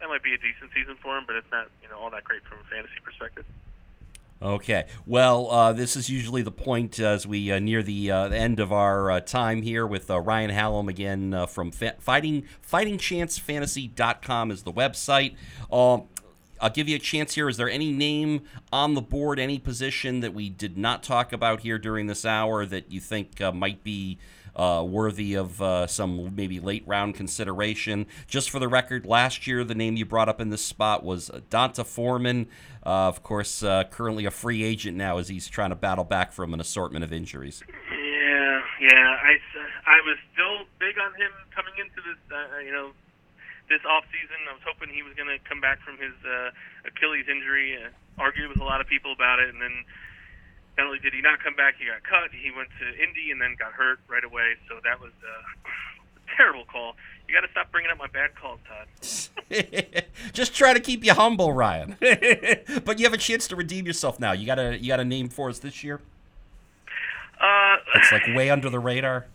[0.00, 2.24] That might be a decent season for him, but it's not you know all that
[2.24, 3.44] great from a fantasy perspective.
[4.44, 4.84] Okay.
[5.06, 8.72] Well, uh, this is usually the point as we uh, near the, uh, end of
[8.72, 14.72] our uh, time here with uh, Ryan Hallam again from fa- Fighting FightingChanceFantasy.com is the
[14.72, 15.36] website.
[15.72, 16.08] Um,
[16.60, 17.48] I'll give you a chance here.
[17.48, 21.60] Is there any name on the board, any position that we did not talk about
[21.60, 24.18] here during this hour that you think might be
[24.56, 28.06] uh, worthy of uh, some maybe late round consideration.
[28.26, 31.30] Just for the record, last year the name you brought up in this spot was
[31.50, 32.48] D'Onta Foreman.
[32.84, 36.32] Uh, of course, uh, currently a free agent now as he's trying to battle back
[36.32, 37.62] from an assortment of injuries.
[37.90, 39.16] Yeah, yeah.
[39.22, 39.38] I,
[39.86, 42.90] I was still big on him coming into this, uh, you know,
[43.70, 44.36] this off season.
[44.50, 46.50] I was hoping he was going to come back from his uh,
[46.84, 47.78] Achilles injury.
[47.82, 47.88] Uh,
[48.18, 49.84] argued with a lot of people about it, and then
[50.76, 52.30] not only did he not come back, he got cut.
[52.32, 54.54] He went to Indy and then got hurt right away.
[54.68, 56.96] So that was a terrible call.
[57.28, 60.04] You got to stop bringing up my bad calls, Todd.
[60.32, 61.96] Just try to keep you humble, Ryan.
[62.84, 64.32] but you have a chance to redeem yourself now.
[64.32, 66.00] You got a you got a name for us this year.
[67.40, 69.26] Uh, it's like way under the radar.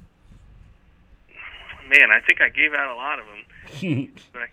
[1.87, 4.13] Man, I think I gave out a lot of them.
[4.35, 4.45] I...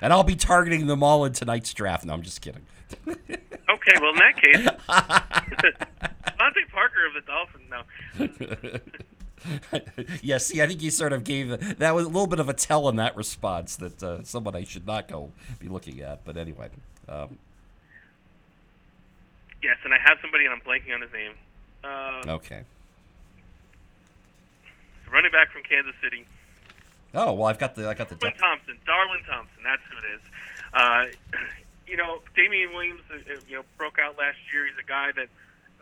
[0.00, 2.04] and I'll be targeting them all in tonight's draft.
[2.04, 2.62] No, I'm just kidding.
[3.72, 4.56] Okay, well in that case,
[6.26, 7.70] DeVante Parker of the Dolphins.
[7.70, 7.82] No.
[10.22, 12.52] yeah, see, I think you sort of gave that was a little bit of a
[12.52, 16.24] tell in that response that uh, someone I should not go be looking at.
[16.24, 16.68] But anyway.
[17.08, 17.38] Um,
[19.62, 21.32] yes, and I have somebody, and I'm blanking on his name.
[21.82, 22.62] Uh, okay.
[25.10, 26.26] Running back from Kansas City.
[27.14, 28.16] Oh well, I've got the I got the.
[28.16, 30.20] Darwin Thompson, Darwin Thompson, that's who it is.
[30.74, 31.04] Uh,
[31.86, 34.66] you know, Damien Williams, uh, uh, you know, broke out last year.
[34.66, 35.28] He's a guy that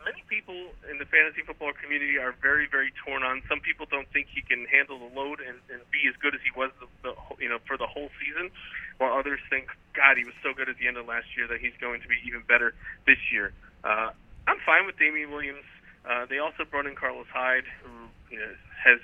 [0.03, 0.55] many people
[0.89, 3.41] in the fantasy football community are very, very torn on.
[3.47, 6.41] Some people don't think he can handle the load and, and be as good as
[6.41, 8.49] he was, the, the, you know, for the whole season.
[8.97, 11.61] While others think, God, he was so good at the end of last year that
[11.61, 12.73] he's going to be even better
[13.05, 13.53] this year.
[13.83, 14.11] Uh,
[14.47, 15.65] I'm fine with Damien Williams.
[16.05, 18.51] Uh, they also brought in Carlos Hyde, who you know,
[18.83, 18.99] has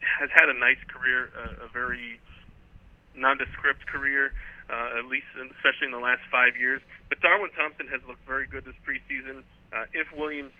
[0.00, 2.20] has had a nice career, uh, a very
[3.14, 4.32] nondescript career
[4.70, 6.80] uh, at least especially in the last five years.
[7.10, 9.42] But Darwin Thompson has looked very good this preseason.
[9.74, 10.54] Uh, if Williams,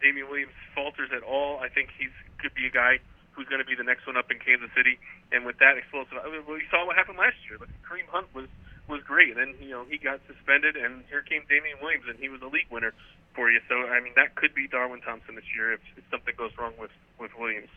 [0.00, 2.98] Damien Williams falters at all, I think he's could be a guy
[3.36, 4.98] who's going to be the next one up in Kansas City.
[5.30, 7.60] And with that explosive, I mean, we saw what happened last year.
[7.60, 8.48] Like Kareem Hunt was
[8.88, 12.18] was great, and then you know he got suspended, and here came Damien Williams, and
[12.18, 12.96] he was a league winner
[13.36, 13.60] for you.
[13.68, 16.72] So I mean that could be Darwin Thompson this year if, if something goes wrong
[16.80, 16.90] with
[17.20, 17.70] with Williams.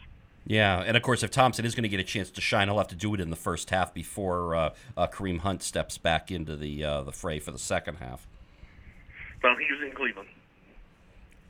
[0.46, 2.78] Yeah, and of course, if Thompson is going to get a chance to shine, he'll
[2.78, 6.32] have to do it in the first half before uh, uh, Kareem Hunt steps back
[6.32, 8.28] into the uh, the fray for the second half.
[9.41, 10.30] Well, he was in Cleveland.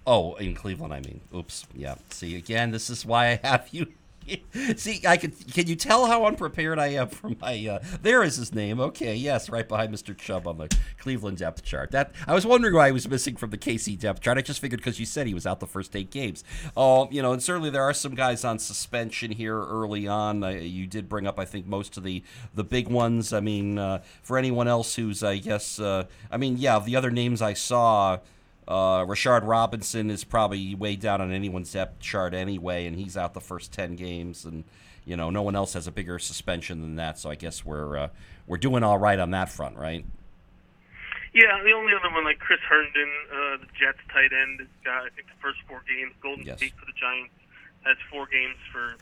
[0.06, 1.22] Oh, in Cleveland, I mean.
[1.34, 1.66] Oops.
[1.74, 1.96] Yeah.
[2.10, 3.88] See, again, this is why I have you
[4.78, 5.32] See, I can.
[5.32, 7.68] Can you tell how unprepared I am for my?
[7.68, 8.80] Uh, there is his name.
[8.80, 10.18] Okay, yes, right behind Mr.
[10.18, 11.92] Chubb on the Cleveland depth chart.
[11.92, 14.38] That I was wondering why he was missing from the KC depth chart.
[14.38, 16.44] I just figured because you said he was out the first eight games.
[16.76, 20.44] Oh, uh, you know, and certainly there are some guys on suspension here early on.
[20.44, 23.34] Uh, you did bring up, I think, most of the the big ones.
[23.34, 27.12] I mean, uh, for anyone else who's, I guess, uh, I mean, yeah, the other
[27.12, 28.20] names I saw.
[28.68, 33.34] Uh, Rashard Robinson is probably way down on anyone's depth chart anyway, and he's out
[33.34, 34.64] the first ten games, and
[35.06, 37.20] you know no one else has a bigger suspension than that.
[37.20, 38.08] So I guess we're uh,
[38.48, 40.06] we're doing all right on that front, right?
[41.34, 45.10] Yeah, the only other one like Chris Herndon, uh, the Jets tight end, got I
[45.10, 46.14] think the first four games.
[46.22, 46.60] Golden yes.
[46.60, 47.34] Tate for the Giants
[47.84, 48.96] has four games for,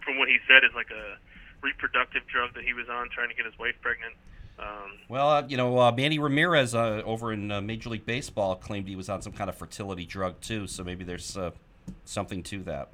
[0.00, 1.20] from what he said, is like a
[1.60, 4.14] reproductive drug that he was on, trying to get his wife pregnant.
[4.58, 8.56] Um, well, uh, you know, uh, Manny Ramirez uh, over in uh, Major League Baseball
[8.56, 10.66] claimed he was on some kind of fertility drug too.
[10.66, 11.50] So maybe there's uh,
[12.04, 12.90] something to that.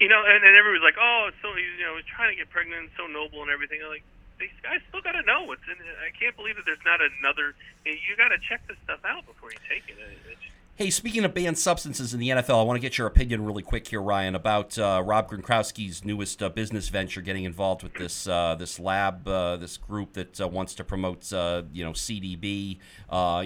[0.00, 2.90] You know, and, and everybody's like, "Oh, so you know, he's trying to get pregnant,
[2.96, 4.02] so noble and everything." I'm like,
[4.40, 5.76] these guys still got to know what's in.
[5.76, 7.54] I can't believe that there's not another.
[7.84, 10.00] You got to check this stuff out before you take it.
[10.00, 10.40] It's,
[10.80, 13.62] Hey, speaking of banned substances in the NFL, I want to get your opinion really
[13.62, 18.26] quick here, Ryan, about uh, Rob Gronkowski's newest uh, business venture, getting involved with this
[18.26, 22.78] uh, this lab, uh, this group that uh, wants to promote, uh, you know, CBD,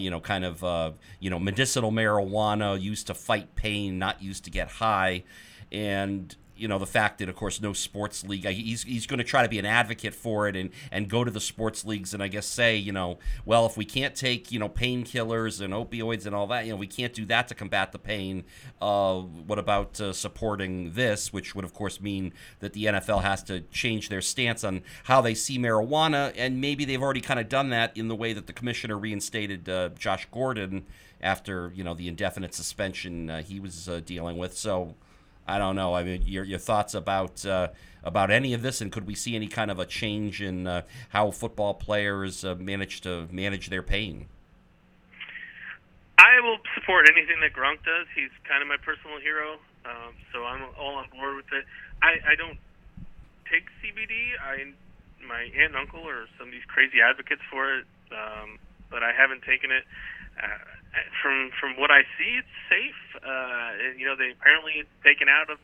[0.01, 4.51] you know, kind of, you know, medicinal marijuana used to fight pain, not used to
[4.51, 5.25] get high,
[5.73, 9.25] and you know the fact that of course no sports league he's, he's going to
[9.25, 12.23] try to be an advocate for it and and go to the sports leagues and
[12.23, 16.25] i guess say you know well if we can't take you know painkillers and opioids
[16.25, 18.45] and all that you know we can't do that to combat the pain
[18.81, 23.43] uh, what about uh, supporting this which would of course mean that the nfl has
[23.43, 26.33] to change their stance on how they see marijuana.
[26.37, 29.69] And maybe they've already kind of done that in the way that the commissioner reinstated
[29.69, 30.87] uh, josh gordon
[31.21, 34.57] after you know the indefinite suspension uh, he was uh, dealing with.
[34.57, 34.95] So
[35.47, 35.95] I don't know.
[35.95, 37.69] I mean, your your thoughts about uh,
[38.03, 40.83] about any of this, and could we see any kind of a change in uh,
[41.11, 44.27] how football players uh, manage to manage their pain?
[46.19, 48.07] I will support anything that Gronk does.
[48.15, 51.65] He's kind of my personal hero, um, so I'm all on board with it.
[52.03, 52.59] I, I don't
[53.51, 54.33] take CBD.
[54.41, 54.73] I
[55.27, 58.59] my aunt and uncle are some of these crazy advocates for it, um,
[58.91, 59.85] but I haven't taken it.
[60.41, 60.49] Uh,
[61.23, 63.03] from from what I see, it's safe.
[63.19, 65.59] Uh, you know, they apparently it's taken out of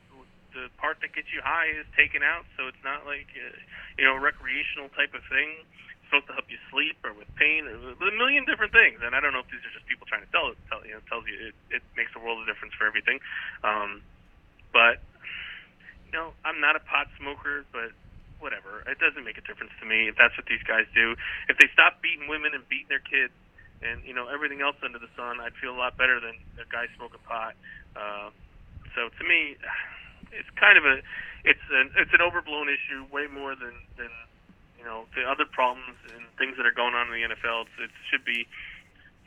[0.54, 3.54] the part that gets you high is taken out, so it's not like uh,
[3.98, 5.62] you know recreational type of thing.
[5.62, 8.98] It's supposed to help you sleep or with pain or a million different things.
[8.98, 10.58] And I don't know if these are just people trying to tell it.
[10.66, 13.22] Tell, you know, tells you it, it makes a world of difference for everything.
[13.62, 14.02] Um,
[14.74, 14.98] but
[16.10, 17.94] you know, I'm not a pot smoker, but
[18.42, 18.82] whatever.
[18.90, 21.14] It doesn't make a difference to me if that's what these guys do.
[21.46, 23.36] If they stop beating women and beating their kids
[23.82, 26.66] and you know everything else under the sun, I'd feel a lot better than a
[26.68, 27.54] guy smoking pot.
[27.96, 28.30] Uh,
[28.94, 29.56] so to me,
[30.32, 31.00] it's kind of a
[31.44, 34.12] it's an it's an overblown issue, way more than than
[34.78, 37.68] you know the other problems and things that are going on in the NFL.
[37.68, 38.46] It's, it should be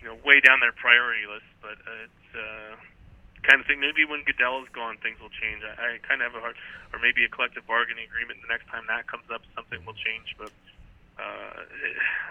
[0.01, 2.29] you know way down their priority list, but uh, it's.
[2.35, 2.75] Uh,
[3.43, 3.79] kind of thing.
[3.83, 5.61] Maybe when Goodell is gone, things will change.
[5.67, 6.55] I, I kind of have a hard,
[6.95, 8.39] or maybe a collective bargaining agreement.
[8.39, 10.33] The next time that comes up, something will change.
[10.39, 10.72] But uh,
[11.17, 11.61] Uh,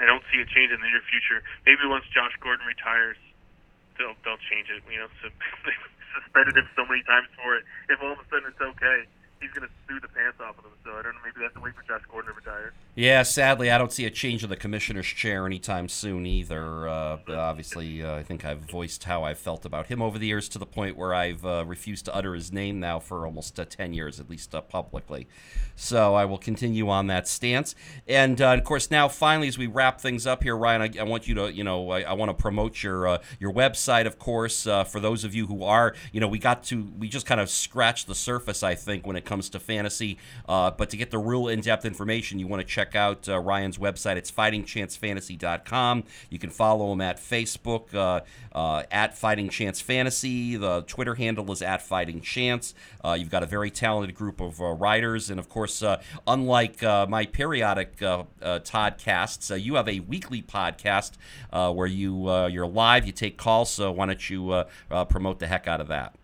[0.00, 1.42] I don't see a change in the near future.
[1.66, 3.18] Maybe once Josh Gordon retires,
[3.98, 4.82] they'll they'll change it.
[4.90, 5.30] You know, so
[5.66, 5.76] they
[6.18, 7.64] suspended him so many times for it.
[7.88, 9.06] If all of a sudden it's okay,
[9.38, 10.74] he's going to sue the pants off of them.
[10.82, 11.22] So I don't know.
[11.22, 12.74] Maybe they have to wait for Josh Gordon to retire.
[12.94, 16.86] Yeah, sadly, I don't see a change of the commissioner's chair anytime soon either.
[16.86, 20.46] Uh, obviously, uh, I think I've voiced how I've felt about him over the years
[20.50, 23.64] to the point where I've uh, refused to utter his name now for almost uh,
[23.64, 25.26] 10 years, at least uh, publicly.
[25.74, 27.74] So I will continue on that stance.
[28.06, 31.04] And uh, of course, now finally, as we wrap things up here, Ryan, I, I
[31.04, 34.64] want you to, you know, I, I want to promote your your website, of course,
[34.64, 37.48] for those of you who are, you know, we got to, we just kind of
[37.48, 40.18] scratched the surface, I think, when it comes to fantasy.
[40.46, 43.78] but to get the real in depth information, you want to check out uh, Ryan's
[43.78, 44.16] website.
[44.16, 46.04] It's fightingchancefantasy.com.
[46.30, 48.20] You can follow him at Facebook uh,
[48.54, 50.56] uh, at Fighting Chance Fantasy.
[50.56, 52.74] The Twitter handle is at Fighting Chance.
[53.04, 55.30] Uh, you've got a very talented group of uh, writers.
[55.30, 55.82] And of course,
[56.26, 61.12] unlike my periodic Toddcasts, you have a weekly podcast
[61.50, 63.70] where you, you're live, you take calls.
[63.70, 64.64] So why don't you
[65.08, 66.14] promote the heck out of that?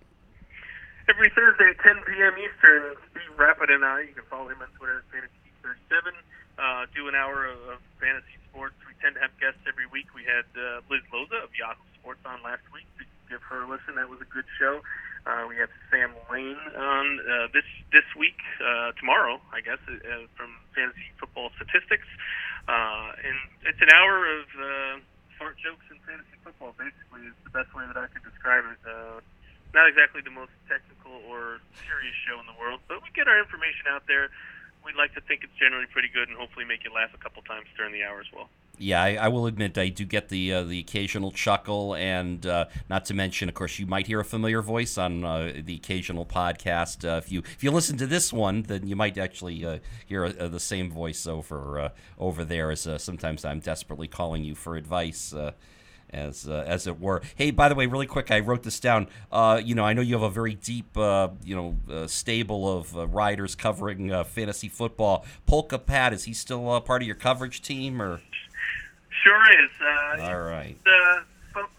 [1.08, 2.34] Every Thursday at 10 p.m.
[2.36, 6.12] Eastern, Steve Rapid and I, you can follow him on Twitter at Fantasy37
[6.58, 8.78] uh, do an hour of, fantasy sports.
[8.86, 10.06] We tend to have guests every week.
[10.14, 12.86] We had uh, Liz Loza of Yahoo Sports on last week.
[13.26, 13.98] Give her a listen.
[13.98, 14.78] That was a good show.
[15.26, 20.30] Uh, we have Sam Lane on uh, this this week, uh, tomorrow, I guess, uh,
[20.38, 22.06] from Fantasy Football Statistics,
[22.70, 23.36] uh, and
[23.66, 24.94] it's an hour of uh,
[25.36, 26.72] fart jokes in fantasy football.
[26.78, 28.80] Basically, is the best way that I could describe it.
[28.86, 29.20] Uh,
[29.76, 33.36] not exactly the most technical or serious show in the world, but we get our
[33.36, 34.32] information out there
[34.84, 37.42] we'd like to think it's generally pretty good and hopefully make you laugh a couple
[37.42, 38.48] times during the hour as well.
[38.80, 42.66] Yeah, I, I will admit I do get the uh, the occasional chuckle, and uh,
[42.88, 46.24] not to mention, of course, you might hear a familiar voice on uh, the occasional
[46.24, 47.04] podcast.
[47.04, 50.26] Uh, if you if you listen to this one, then you might actually uh, hear
[50.26, 52.70] uh, the same voice over over there.
[52.70, 55.34] As sometimes I'm desperately calling you for advice
[56.10, 57.22] as uh, as it were.
[57.34, 59.08] Hey, by the way, really quick, I wrote this down.
[59.30, 62.78] Uh, you know, I know you have a very deep, uh, you know, uh, stable
[62.78, 65.24] of uh, writers covering uh, fantasy football.
[65.46, 68.20] Polka Pat, is he still a part of your coverage team, or?
[69.22, 69.70] Sure is.
[70.20, 70.76] All right.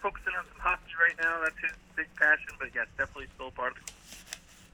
[0.01, 1.41] focusing on some hockey right now.
[1.43, 3.84] That's his big passion, but yes, definitely still part of.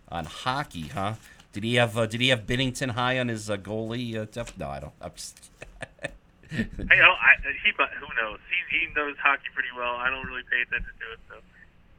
[0.09, 1.13] On hockey, huh?
[1.53, 4.29] Did he have Did he have Binnington high on his goalie?
[4.31, 4.93] Def- no, I don't.
[6.55, 6.71] Just.
[6.91, 8.39] hey, oh, I, he who knows?
[8.47, 9.99] He he knows hockey pretty well.
[9.99, 11.35] I don't really pay attention to it, so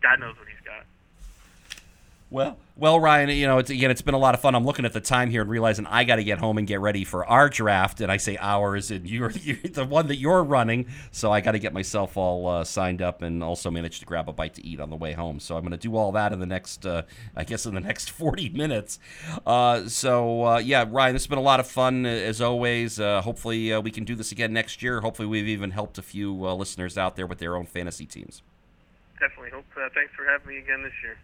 [0.00, 0.88] God knows what he's got.
[2.28, 4.56] Well, well, Ryan, you know, it's, again, it's been a lot of fun.
[4.56, 6.80] I'm looking at the time here and realizing I got to get home and get
[6.80, 8.00] ready for our draft.
[8.00, 11.52] And I say ours, and you're, you're the one that you're running, so I got
[11.52, 14.66] to get myself all uh, signed up and also manage to grab a bite to
[14.66, 15.38] eat on the way home.
[15.38, 17.02] So I'm going to do all that in the next, uh,
[17.36, 18.98] I guess, in the next 40 minutes.
[19.46, 22.98] Uh, so uh, yeah, Ryan, this has been a lot of fun as always.
[22.98, 25.00] Uh, hopefully, uh, we can do this again next year.
[25.00, 28.42] Hopefully, we've even helped a few listeners out there with their own fantasy teams.
[29.20, 29.50] Definitely.
[29.50, 29.64] Hope.
[29.94, 31.16] thanks for having me again this year.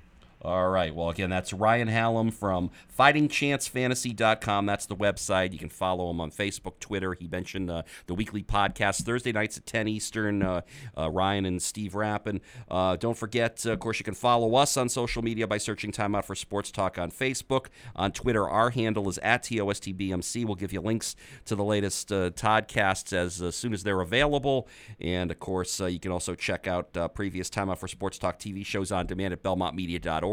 [0.44, 0.92] All right.
[0.92, 4.66] Well, again, that's Ryan Hallam from FightingChanceFantasy.com.
[4.66, 5.52] That's the website.
[5.52, 7.14] You can follow him on Facebook, Twitter.
[7.14, 10.42] He mentioned uh, the weekly podcast Thursday nights at 10 Eastern.
[10.42, 10.62] Uh,
[10.98, 12.40] uh, Ryan and Steve Rappin.
[12.68, 16.16] Uh, don't forget, of course, you can follow us on social media by searching Time
[16.16, 17.66] Out for Sports Talk on Facebook.
[17.94, 20.44] On Twitter, our handle is at TOSTBMC.
[20.44, 21.14] We'll give you links
[21.44, 24.66] to the latest uh, podcasts as, as soon as they're available.
[25.00, 28.40] And, of course, uh, you can also check out previous Time Out for Sports Talk
[28.40, 30.31] TV shows on demand at BelmontMedia.org.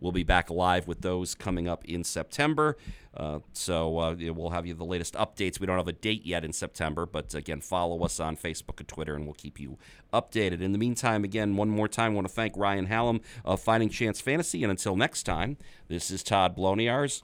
[0.00, 2.76] We'll be back live with those coming up in September.
[3.16, 5.58] Uh, so uh, we'll have you the latest updates.
[5.58, 8.86] We don't have a date yet in September, but again, follow us on Facebook and
[8.86, 9.78] Twitter, and we'll keep you
[10.12, 10.60] updated.
[10.60, 13.88] In the meantime, again, one more time, I want to thank Ryan Hallam of Fighting
[13.88, 14.62] Chance Fantasy.
[14.62, 15.56] And until next time,
[15.88, 17.22] this is Todd Bloniarz.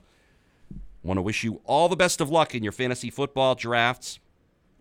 [1.03, 4.19] Want to wish you all the best of luck in your fantasy football drafts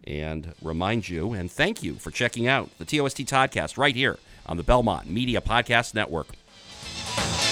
[0.05, 4.57] and remind you and thank you for checking out the TOST Toddcast right here on
[4.57, 6.29] the Belmont Media Podcast Network.
[7.17, 7.46] Bye.